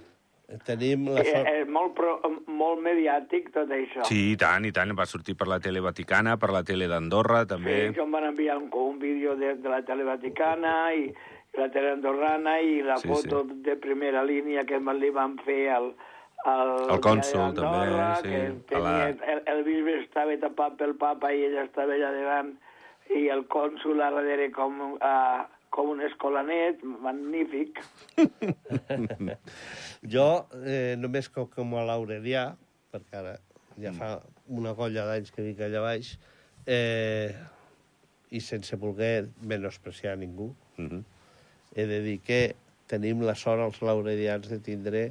Tenim 0.64 1.04
la 1.06 1.22
sort... 1.22 1.46
eh, 1.46 1.64
molt, 1.64 1.94
pro, 1.94 2.20
molt 2.48 2.80
mediàtic, 2.82 3.52
tot 3.54 3.68
això. 3.70 4.02
Sí, 4.04 4.32
i 4.32 4.36
tant, 4.36 4.64
i 4.64 4.72
tant. 4.72 4.90
Va 4.98 5.06
sortir 5.06 5.36
per 5.36 5.46
la 5.46 5.60
tele 5.60 5.78
vaticana, 5.80 6.36
per 6.38 6.50
la 6.50 6.64
tele 6.64 6.88
d'Andorra, 6.88 7.46
també. 7.46 7.86
Sí, 7.88 7.94
que 7.94 8.00
em 8.02 8.10
van 8.10 8.24
enviar 8.24 8.56
un, 8.58 8.68
un 8.72 8.98
vídeo 8.98 9.36
de, 9.36 9.54
de 9.54 9.68
la 9.68 9.82
tele 9.84 10.02
vaticana 10.02 10.92
i, 10.92 11.14
i 11.54 11.60
la 11.60 11.68
tele 11.70 11.90
andorrana 11.92 12.58
i 12.60 12.80
la 12.82 12.96
Sí, 12.98 13.08
foto 13.08 13.42
sí. 13.48 13.60
de 13.66 13.76
primera 13.76 14.22
línia 14.24 14.64
que 14.64 14.78
me 14.80 14.94
li 14.94 15.10
van 15.10 15.36
fer 15.44 15.68
al, 15.74 15.94
al 16.46 16.70
El 16.94 17.00
cònsol, 17.00 17.54
també, 17.54 17.86
sí, 18.22 18.34
que 18.68 18.76
a 18.76 18.78
la- 18.78 18.92
tenia, 19.12 19.32
el, 19.34 19.42
el 19.54 19.64
bisbe 19.64 19.96
estava 20.04 20.36
tapat 20.40 20.76
pel 20.78 20.94
papa 20.96 21.32
i 21.32 21.44
ella 21.48 21.64
estava 21.64 21.92
allà 21.98 22.12
davant 22.14 22.52
i 23.16 23.28
el 23.28 23.46
cònsul 23.50 24.00
a 24.00 24.10
darrere 24.14 24.50
com, 24.54 24.94
uh, 24.94 25.42
com 25.70 25.90
un 25.90 26.00
escolanet, 26.06 26.82
magnífic. 26.84 27.80
Jo, 30.14 30.26
eh, 30.64 30.94
només 30.98 31.28
com, 31.32 31.46
com 31.52 31.74
a 31.78 31.84
l'aurelià, 31.86 32.44
perquè 32.92 33.18
ara 33.20 33.34
ja 33.80 33.92
fa 33.96 34.10
una 34.50 34.72
colla 34.78 35.04
d'anys 35.08 35.30
que 35.34 35.42
vic 35.44 35.60
allà 35.66 35.82
baix, 35.84 36.14
eh, 36.66 37.34
i 38.30 38.40
sense 38.40 38.76
voler 38.76 39.28
menospreciar 39.42 40.16
ningú, 40.18 40.54
Mm 40.80 40.86
-hmm. 40.88 41.02
He 41.76 41.86
de 41.86 42.00
dir 42.04 42.18
que 42.26 42.40
tenim 42.90 43.22
la 43.22 43.36
sort 43.38 43.62
els 43.62 43.82
lauredians 43.82 44.48
de 44.50 44.58
tindre 44.58 45.10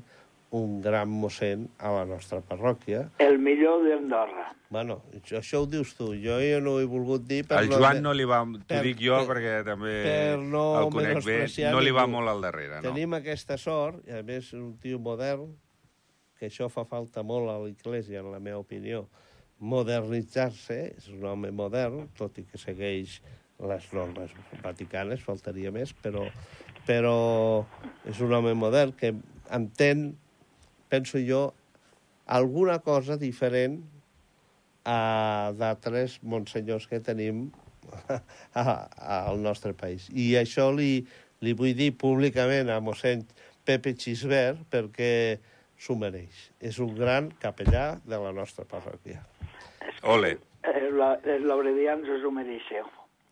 un 0.52 0.80
gran 0.82 1.12
mossèn 1.14 1.68
a 1.78 1.92
la 1.94 2.06
nostra 2.10 2.40
parròquia. 2.42 3.04
El 3.22 3.38
millor 3.38 3.84
d'Andorra. 3.86 4.48
Bueno, 4.74 5.00
això, 5.14 5.38
això 5.44 5.62
ho 5.62 5.68
dius 5.70 5.92
tu, 5.98 6.08
jo 6.18 6.40
ja 6.42 6.58
no 6.62 6.74
ho 6.76 6.80
he 6.82 6.88
volgut 6.90 7.24
dir... 7.30 7.44
Per 7.46 7.60
El 7.62 7.70
Joan 7.70 8.02
no 8.02 8.14
li 8.18 8.26
va... 8.26 8.42
T'ho 8.70 8.82
dic 8.86 9.00
jo 9.02 9.20
per- 9.22 9.30
perquè 9.36 9.54
també 9.68 9.94
per 10.08 10.42
no 10.42 10.64
el 10.82 10.92
conec 10.94 11.22
bé. 11.26 11.38
No 11.70 11.80
li 11.86 11.94
va 11.94 12.08
ningú. 12.08 12.18
molt 12.18 12.34
al 12.34 12.42
darrere, 12.48 12.82
no? 12.82 12.90
Tenim 12.90 13.14
aquesta 13.20 13.58
sort, 13.62 14.02
i 14.10 14.18
a 14.18 14.24
més 14.26 14.50
un 14.58 14.74
tio 14.82 14.98
modern, 15.02 15.48
que 16.40 16.50
això 16.50 16.70
fa 16.74 16.86
falta 16.90 17.22
molt 17.22 17.50
a 17.54 17.60
l'Església, 17.62 18.22
en 18.26 18.32
la 18.34 18.42
meva 18.42 18.62
opinió, 18.62 19.06
modernitzar-se, 19.60 20.80
és 20.98 21.10
un 21.14 21.26
home 21.30 21.52
modern, 21.54 22.08
tot 22.18 22.38
i 22.42 22.46
que 22.50 22.58
segueix 22.58 23.20
les 23.60 23.86
normes 23.94 24.32
vaticanes, 24.64 25.22
faltaria 25.26 25.72
més, 25.76 25.92
però, 26.04 26.26
però 26.88 27.16
és 28.08 28.20
un 28.24 28.34
home 28.34 28.54
modern 28.56 28.94
que 28.96 29.14
entén, 29.52 30.14
penso 30.90 31.20
jo, 31.20 31.50
alguna 32.26 32.80
cosa 32.80 33.18
diferent 33.18 33.82
a 34.86 35.52
d'altres 35.58 36.20
monsenyors 36.24 36.88
que 36.88 37.02
tenim 37.04 37.50
a, 38.10 38.20
a, 38.54 38.76
al 39.28 39.42
nostre 39.44 39.74
país. 39.74 40.08
I 40.14 40.36
això 40.40 40.70
li, 40.74 41.04
li 41.44 41.54
vull 41.58 41.76
dir 41.78 41.92
públicament 42.00 42.70
a 42.72 42.80
mossèn 42.82 43.26
Pepe 43.66 43.94
Xisbert 44.00 44.64
perquè 44.72 45.12
s'ho 45.80 45.96
mereix. 46.00 46.48
És 46.62 46.80
un 46.82 46.96
gran 46.98 47.30
capellà 47.42 48.00
de 48.06 48.18
la 48.18 48.32
nostra 48.36 48.66
parròquia. 48.70 49.22
Ole. 50.04 50.38
Eh, 50.64 50.88
la- 50.96 51.20
Els 51.24 51.46
lauredians 51.46 52.08
us 52.10 52.24
ho 52.26 52.32
mereixeu. 52.32 52.88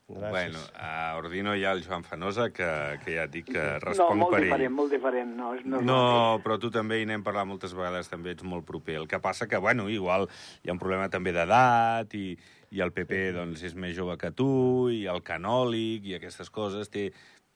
Gràcies. 0.08 0.32
Bueno, 0.32 0.60
a 0.80 1.18
Ordino 1.18 1.54
hi 1.54 1.66
ha 1.68 1.74
el 1.76 1.82
Joan 1.84 2.04
Fanosa, 2.08 2.46
que, 2.56 2.68
que 3.04 3.16
ja 3.18 3.26
et 3.28 3.32
dic 3.34 3.50
que 3.50 3.60
No, 3.60 3.80
responc 3.84 4.16
molt 4.22 4.32
per 4.32 4.40
diferent, 4.46 4.70
ell. 4.70 4.76
molt 4.78 4.94
diferent. 4.96 5.34
No, 5.36 5.50
és 5.58 5.66
normal. 5.66 5.86
No, 5.90 6.40
però 6.46 6.56
tu 6.64 6.70
també 6.72 7.02
hi 7.02 7.08
n'hem 7.10 7.26
parlat 7.26 7.48
moltes 7.50 7.74
vegades, 7.76 8.08
també 8.08 8.32
ets 8.32 8.46
molt 8.48 8.64
proper. 8.66 8.96
El 9.02 9.08
que 9.12 9.20
passa 9.20 9.50
que, 9.52 9.60
bueno, 9.60 9.90
igual 9.92 10.30
hi 10.64 10.70
ha 10.70 10.76
un 10.78 10.80
problema 10.80 11.10
també 11.12 11.34
d'edat 11.36 12.16
i, 12.16 12.38
i 12.72 12.80
el 12.86 12.94
PP 12.96 13.20
doncs, 13.36 13.66
és 13.68 13.76
més 13.76 13.92
jove 13.98 14.16
que 14.22 14.32
tu 14.32 14.48
i 14.96 15.02
el 15.12 15.20
canòlic 15.28 16.06
i 16.08 16.16
aquestes 16.16 16.50
coses. 16.56 16.88
Té, 16.94 17.10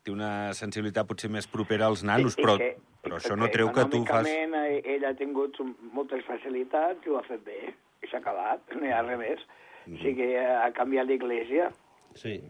té 0.04 0.12
una 0.12 0.52
sensibilitat 0.58 1.08
potser 1.08 1.30
més 1.32 1.48
propera 1.48 1.88
als 1.88 2.04
nanos, 2.04 2.36
i 2.36 2.42
però, 2.44 2.58
que- 2.60 2.74
però 3.02 3.16
això 3.22 3.38
no 3.40 3.48
treu 3.48 3.72
que 3.72 3.86
tu 3.88 4.04
fas... 4.04 4.28
eh, 4.28 4.82
ell 4.98 5.06
ha 5.08 5.14
tingut 5.16 5.56
moltes 5.96 6.28
facilitats 6.28 7.08
i 7.08 7.16
ho 7.16 7.16
ha 7.18 7.24
fet 7.32 7.46
bé. 7.48 7.62
I 8.04 8.12
s'ha 8.12 8.20
acabat, 8.20 8.76
no 8.76 8.84
hi 8.84 8.92
ha 8.92 9.00
res 9.08 9.18
més. 9.24 9.48
Mhm. 9.88 9.96
O 9.96 10.02
sigui, 10.04 10.30
ha 10.36 10.68
canviat 10.76 11.08
l'Església, 11.08 11.72
Sí. 12.16 12.42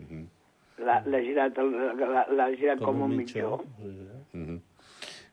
l'ha 0.81 1.21
girat, 1.21 1.57
el- 1.57 1.71
l'ha 1.99 2.25
l'ha 2.33 2.47
girat 2.57 2.79
com, 2.79 3.01
un 3.01 3.15
mitjó. 3.15 3.63
Mm 3.83 4.07
-hmm. 4.33 4.59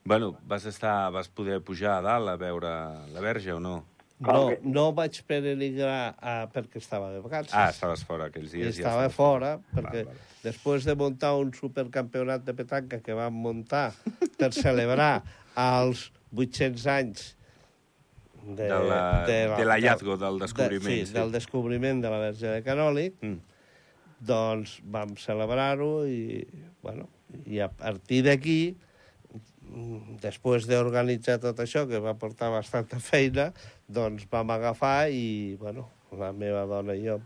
Bueno, 0.04 0.36
vas, 0.46 0.64
estar, 0.64 1.10
vas 1.12 1.28
poder 1.28 1.60
pujar 1.62 1.98
a 1.98 2.00
dalt 2.02 2.28
a 2.28 2.36
veure 2.36 2.68
la 3.12 3.20
verge 3.20 3.52
o 3.52 3.60
no? 3.60 3.84
No, 4.20 4.48
que- 4.48 4.60
no 4.64 4.92
vaig 4.92 5.22
peregrinar 5.26 6.16
ah, 6.20 6.48
perquè 6.52 6.76
estava 6.78 7.10
de 7.12 7.20
vacances. 7.20 7.54
Ah, 7.54 7.68
estaves 7.70 8.04
fora 8.04 8.24
aquells 8.26 8.52
I 8.54 8.56
dies. 8.58 8.76
ja 8.76 8.82
estava 8.88 9.06
estaves 9.06 9.14
fora, 9.14 9.58
perquè 9.74 10.04
Val, 10.04 10.14
val. 10.14 10.16
després 10.42 10.84
de 10.84 10.94
muntar 10.94 11.34
un 11.36 11.52
supercampionat 11.54 12.42
de 12.44 12.52
petanca 12.54 13.00
que 13.00 13.12
vam 13.14 13.32
muntar 13.32 13.92
per 14.36 14.52
celebrar 14.52 15.22
els 15.56 16.10
800 16.34 16.86
anys 16.86 17.36
de, 18.44 18.64
De 18.64 18.68
la- 18.68 19.24
de 19.26 19.64
l'hallazgo, 19.64 20.16
del 20.16 20.38
descobriment, 20.38 20.88
De, 20.88 20.96
sí, 21.00 21.06
sí. 21.06 21.12
del 21.12 21.30
descobriment 21.32 22.02
de 22.02 22.10
la 22.10 22.18
Verge 22.18 22.46
de 22.48 22.62
Canòlic, 22.62 23.14
Mm. 23.22 23.38
Doncs 24.20 24.78
vam 24.84 25.14
celebrar-ho 25.20 26.04
i, 26.08 26.42
bueno, 26.82 27.08
i 27.46 27.60
a 27.62 27.68
partir 27.70 28.22
d'aquí, 28.26 28.60
després 30.22 30.66
d'organitzar 30.68 31.38
tot 31.42 31.60
això, 31.62 31.86
que 31.88 32.00
va 32.02 32.16
portar 32.18 32.50
bastanta 32.54 33.00
feina, 33.10 33.50
doncs 33.86 34.28
vam 34.30 34.54
agafar 34.56 35.10
i, 35.10 35.56
bueno, 35.60 35.88
la 36.18 36.32
meva 36.32 36.64
dona 36.66 36.96
i 36.96 37.04
jo 37.06 37.20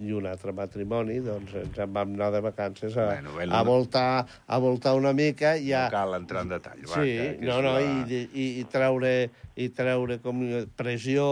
i 0.00 0.12
un 0.16 0.26
altre 0.28 0.54
matrimoni, 0.56 1.18
doncs 1.20 1.52
ens 1.60 1.78
en 1.84 1.92
vam 1.92 2.14
anar 2.14 2.30
de 2.32 2.40
vacances 2.44 2.96
a, 2.96 3.10
Bueno, 3.10 3.34
bé, 3.36 3.46
a, 3.50 3.62
voltar, 3.66 4.24
a 4.46 4.58
voltar 4.58 4.94
una 4.96 5.12
mica 5.12 5.56
i 5.56 5.72
a... 5.76 5.84
No 5.84 5.96
cal 5.96 6.16
entrar 6.16 6.44
en 6.46 6.52
detall. 6.54 6.80
Va, 6.86 6.94
Sí, 6.94 7.12
que, 7.18 7.26
que 7.40 7.46
no, 7.48 7.58
no, 7.64 7.74
la... 7.76 7.82
i, 8.06 8.22
i, 8.24 8.46
i, 8.62 8.64
treure, 8.72 9.12
i 9.56 9.68
treure 9.76 10.18
com 10.24 10.42
pressió, 10.78 11.26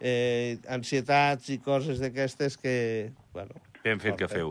eh, 0.00 0.58
ansietats 0.70 1.50
i 1.54 1.58
coses 1.64 2.02
d'aquestes 2.02 2.58
que, 2.62 2.76
bueno... 3.34 3.65
Ben 3.86 4.00
fet 4.02 4.16
que 4.18 4.26
feu. 4.26 4.50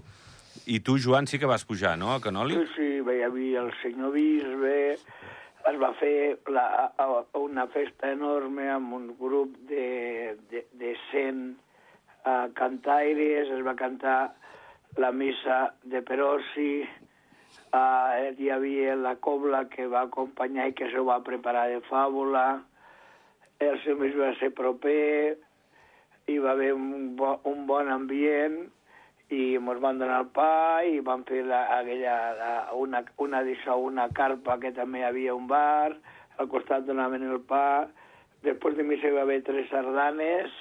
I 0.71 0.79
tu, 0.79 0.95
Joan, 1.01 1.27
sí 1.27 1.37
que 1.37 1.47
vas 1.49 1.65
pujar, 1.67 1.97
no, 1.99 2.13
a 2.13 2.21
Canoli? 2.23 2.55
Sí, 2.55 2.67
sí, 2.75 2.89
va 3.03 3.15
haver 3.25 3.49
el 3.59 3.71
senyor 3.81 4.13
bisbe, 4.13 4.77
es 4.95 5.79
va 5.81 5.89
fer 5.99 6.37
la, 6.55 6.93
una 7.41 7.65
festa 7.73 8.13
enorme 8.13 8.69
amb 8.71 8.93
un 8.95 9.09
grup 9.19 9.57
de, 9.67 10.37
de, 10.51 10.61
de 10.79 10.93
100 11.09 11.41
uh, 11.51 12.45
cantaires, 12.55 13.51
es 13.51 13.65
va 13.65 13.75
cantar 13.75 14.19
la 15.01 15.11
missa 15.11 15.73
de 15.83 15.99
Perosi, 16.05 16.85
uh, 17.75 18.31
hi 18.39 18.49
havia 18.55 18.95
la 18.95 19.17
cobla 19.19 19.65
que 19.73 19.89
va 19.91 20.05
acompanyar 20.07 20.69
i 20.71 20.77
que 20.79 20.87
s'ho 20.93 21.03
va 21.09 21.19
preparar 21.27 21.67
de 21.73 21.81
fàbula, 21.89 22.45
el 23.59 23.75
senyor 23.83 23.99
bisbe 24.05 24.23
va 24.29 24.31
ser 24.39 24.53
proper, 24.55 25.35
hi 26.31 26.39
va 26.39 26.55
haver 26.55 26.71
un, 26.77 27.15
bo, 27.19 27.35
un 27.51 27.67
bon 27.67 27.91
ambient, 27.91 28.63
i 29.33 29.55
ens 29.57 29.81
van 29.81 29.97
donar 29.97 30.19
el 30.21 30.29
pa 30.35 30.83
i 30.85 30.99
van 31.01 31.23
fer 31.25 31.41
la, 31.47 31.63
aquella, 31.79 32.15
la, 32.37 32.51
una, 32.77 33.01
una 33.17 33.41
d'això, 33.45 33.77
una 33.81 34.07
carpa 34.13 34.59
que 34.61 34.71
també 34.75 35.01
hi 35.01 35.07
havia 35.09 35.35
un 35.35 35.47
bar, 35.49 35.95
al 36.37 36.49
costat 36.51 36.85
donaven 36.85 37.25
el 37.25 37.41
pa, 37.41 37.87
després 38.45 38.77
de 38.77 38.85
missa 38.85 39.09
hi 39.09 39.15
va 39.17 39.25
haver 39.25 39.41
tres 39.47 39.69
sardanes 39.71 40.53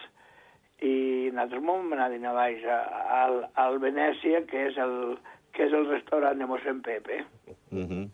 i 0.81 1.31
nosaltres 1.33 1.65
vam 1.65 1.93
anar 1.93 2.09
a 2.09 2.13
dinar 2.13 2.35
baix 2.37 2.65
a, 2.65 2.81
al, 3.21 3.39
al 3.61 3.79
Venècia, 3.83 4.43
que 4.49 4.67
és 4.71 4.81
el, 4.81 5.17
que 5.55 5.69
és 5.69 5.77
el 5.77 5.87
restaurant 5.91 6.41
de 6.41 6.49
mossèn 6.49 6.81
Pepe. 6.85 7.25
Uh 7.71 7.85
-huh. 7.85 8.05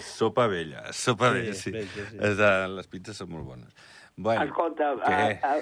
Sopa 0.00 0.46
vella, 0.48 0.92
sopa 0.92 1.30
Sí, 1.30 1.34
vella, 1.38 1.54
sí. 1.54 1.70
vella, 1.70 2.66
sí. 2.66 2.74
Les 2.76 2.88
pizzas 2.88 3.16
són 3.16 3.30
molt 3.30 3.46
bones. 3.46 3.74
Bueno, 4.16 4.44
Escolta, 4.46 4.92
a, 4.92 4.96
què? 5.02 5.38
a, 5.42 5.54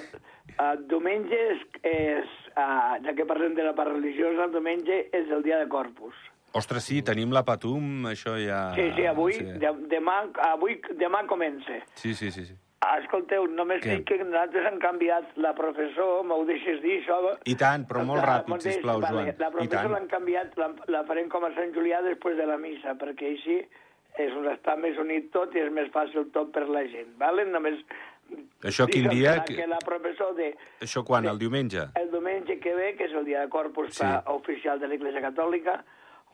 a, 0.61 0.67
diumenge 0.89 1.37
és, 1.55 1.63
és 1.89 2.33
a, 2.55 2.99
ja 3.01 3.13
que 3.17 3.25
parlem 3.25 3.55
de 3.57 3.63
la 3.65 3.73
part 3.73 3.89
religiosa, 3.95 4.45
el 4.45 4.51
diumenge 4.53 4.99
és 5.11 5.31
el 5.33 5.41
dia 5.45 5.57
de 5.63 5.67
Corpus. 5.71 6.13
Ostres, 6.53 6.85
sí, 6.85 6.99
tenim 7.01 7.31
la 7.33 7.41
Patum, 7.47 8.03
això 8.11 8.35
ja... 8.37 8.67
Sí, 8.77 8.91
sí, 8.93 9.07
avui, 9.09 9.33
Sí, 9.39 9.47
de, 9.57 9.71
demà, 9.89 10.19
avui, 10.51 10.75
demà 11.01 11.23
comença. 11.25 11.79
sí, 11.95 12.13
sí, 12.13 12.29
sí. 12.31 12.45
sí. 12.51 12.59
Escolteu, 12.83 13.45
només 13.47 13.79
Què? 13.79 13.93
dic 13.95 14.01
que 14.09 14.17
nosaltres 14.19 14.65
hem 14.67 14.77
canviat 14.83 15.37
la 15.39 15.53
professor, 15.55 16.17
m'ho 16.27 16.41
deixes 16.45 16.81
dir, 16.83 16.97
això... 16.99 17.15
I 17.47 17.53
tant, 17.55 17.85
però 17.87 18.01
molt 18.05 18.19
ràpid, 18.21 18.57
deixes- 18.59 18.75
sisplau, 18.75 18.99
vale, 18.99 19.21
Joan. 19.23 19.37
La 19.39 19.47
I 19.47 19.53
professor 19.55 19.77
tant. 19.87 19.93
l'han 19.95 20.07
canviat, 20.11 20.57
la, 20.59 20.67
la 20.91 21.03
farem 21.07 21.29
com 21.31 21.45
a 21.47 21.53
Sant 21.55 21.71
Julià 21.73 22.01
després 22.03 22.35
de 22.37 22.45
la 22.49 22.57
missa, 22.59 22.93
perquè 22.99 23.29
així 23.31 23.55
és 24.19 24.35
on 24.37 24.45
està 24.51 24.75
més 24.77 24.99
unit 25.01 25.31
tot 25.33 25.55
i 25.55 25.63
és 25.63 25.71
més 25.73 25.87
fàcil 25.95 26.27
tot 26.35 26.51
per 26.53 26.67
la 26.69 26.83
gent, 26.91 27.15
vale? 27.23 27.47
Només... 27.49 27.79
Això 28.63 28.87
quin 28.87 29.09
dia? 29.09 29.43
Que, 29.43 29.55
Que- 29.55 29.67
la 29.67 29.79
professor 29.83 30.35
de... 30.35 30.53
Això 30.81 31.03
quan, 31.05 31.23
de- 31.23 31.29
el 31.33 31.39
diumenge? 31.39 31.87
El 31.99 32.11
diumenge 32.11 32.59
que 32.59 32.73
ve, 32.75 32.93
que 32.95 33.05
és 33.09 33.13
el 33.13 33.25
dia 33.25 33.41
de 33.41 33.49
Corpus 33.49 33.93
Sí. 33.95 34.05
oficial 34.27 34.79
de 34.79 34.87
l'Església 34.87 35.21
Catòlica, 35.21 35.83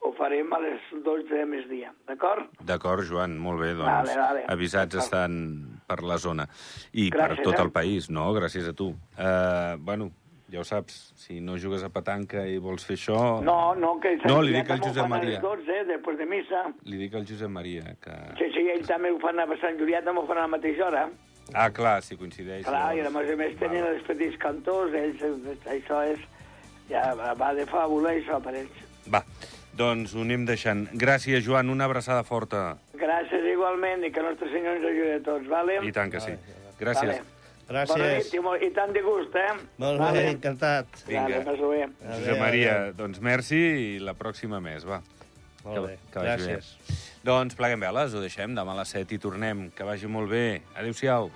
ho 0.02 0.12
farem 0.16 0.48
a 0.56 0.58
les 0.62 0.80
12 1.04 1.28
de 1.34 1.44
migdia, 1.44 1.90
d'acord? 2.08 2.46
D'acord, 2.64 3.02
Joan, 3.04 3.34
molt 3.38 3.60
bé, 3.60 3.74
doncs 3.74 3.90
Vale, 4.08 4.14
vale. 4.16 4.44
avisats 4.48 4.96
estan 4.96 5.80
per 5.86 6.02
la 6.02 6.16
zona. 6.16 6.46
I 6.92 7.10
per 7.10 7.26
Gràcies, 7.34 7.42
tot 7.44 7.58
eh? 7.58 7.62
el 7.62 7.70
país, 7.70 8.08
no? 8.08 8.30
Gràcies 8.32 8.68
a 8.70 8.72
tu. 8.72 8.94
Uh, 9.18 9.76
bueno, 9.78 10.08
ja 10.50 10.60
ho 10.60 10.64
saps, 10.64 11.12
si 11.20 11.40
no 11.40 11.58
jugues 11.60 11.84
a 11.84 11.90
petanca 11.92 12.46
i 12.48 12.56
vols 12.58 12.86
fer 12.86 12.96
això... 12.96 13.42
No, 13.44 13.74
no, 13.74 13.98
que 14.00 14.16
No, 14.24 14.40
li 14.40 14.54
dic 14.56 14.70
al 14.70 14.80
Josep 14.80 15.04
a 15.04 15.08
Maria. 15.08 15.36
les 15.36 15.42
12, 15.42 15.84
després 15.92 16.16
de 16.18 16.26
missa. 16.26 16.64
Li 16.88 16.96
dic 16.96 17.14
al 17.14 17.26
Josep 17.28 17.50
Maria 17.50 17.92
que... 18.00 18.16
Sí, 18.40 18.48
sí, 18.56 18.64
ell 18.72 18.86
també 18.88 19.12
ho 19.12 19.18
fan 19.20 19.38
a 19.38 19.46
Sant 19.60 19.76
Julià, 19.78 20.00
també 20.02 20.20
ho 20.22 20.26
fan 20.26 20.38
a 20.38 20.46
la 20.48 20.54
mateixa 20.56 20.86
hora. 20.88 21.10
Ah, 21.54 21.70
clar, 21.70 22.02
si 22.02 22.16
coincideix. 22.16 22.64
Clar, 22.66 22.94
i 22.96 23.00
a 23.00 23.04
llavors. 23.08 23.26
més 23.26 23.32
a 23.34 23.36
més 23.36 23.56
tenen 23.58 23.86
els 23.94 24.02
petits 24.06 24.36
cantors, 24.38 24.94
ells, 24.94 25.22
això 25.66 26.02
és... 26.12 26.20
Ja 26.90 27.14
va- 27.14 27.54
de 27.54 27.66
fàbula, 27.70 28.10
això, 28.18 28.40
per 28.42 28.54
ells. 28.58 28.78
Va, 29.10 29.20
doncs 29.78 30.14
ho 30.14 30.22
anem 30.24 30.44
deixant. 30.48 30.88
Gràcies, 30.98 31.44
Joan, 31.46 31.70
una 31.70 31.84
abraçada 31.86 32.24
forta. 32.26 32.76
Gràcies 32.98 33.46
igualment 33.52 34.02
i 34.04 34.10
que 34.10 34.22
Nostre 34.22 34.48
Senyor 34.50 34.76
ens 34.80 34.88
ajudi 34.88 35.12
a 35.14 35.20
tots, 35.22 35.46
vale? 35.48 35.78
I 35.86 35.92
tant 35.92 36.10
que 36.10 36.20
sí. 36.20 36.34
Gràcies. 36.80 37.06
Vale. 37.14 37.22
Bona 37.70 37.78
nit 37.78 38.26
Gràcies. 38.26 38.32
i, 38.34 38.40
molt, 38.42 38.62
i 38.66 38.70
tant 38.74 38.90
de 38.92 39.00
gust, 39.06 39.36
eh? 39.38 39.52
Molt 39.78 40.00
bé, 40.00 40.04
vale. 40.04 40.24
encantat. 40.32 40.86
Vinga. 41.06 41.38
Vale, 41.46 41.56
bé. 41.70 41.86
Josep 42.16 42.38
Maria, 42.40 42.72
doncs 42.98 43.20
merci 43.22 43.60
i 43.94 43.98
la 44.02 44.14
pròxima 44.18 44.58
més, 44.60 44.82
va. 44.84 44.98
Molt 45.64 45.86
bé, 45.86 45.98
que 46.12 46.18
vagi 46.18 46.46
bé. 46.46 46.56
gràcies. 46.56 47.00
Doncs 47.24 47.54
pleguem 47.58 47.80
veles, 47.80 48.14
ho 48.14 48.20
deixem 48.20 48.54
demà 48.56 48.72
a 48.72 48.80
les 48.80 48.96
7 48.96 49.14
i 49.14 49.18
tornem. 49.18 49.70
Que 49.76 49.84
vagi 49.84 50.06
molt 50.06 50.30
bé. 50.30 50.62
Adéu-siau. 50.74 51.30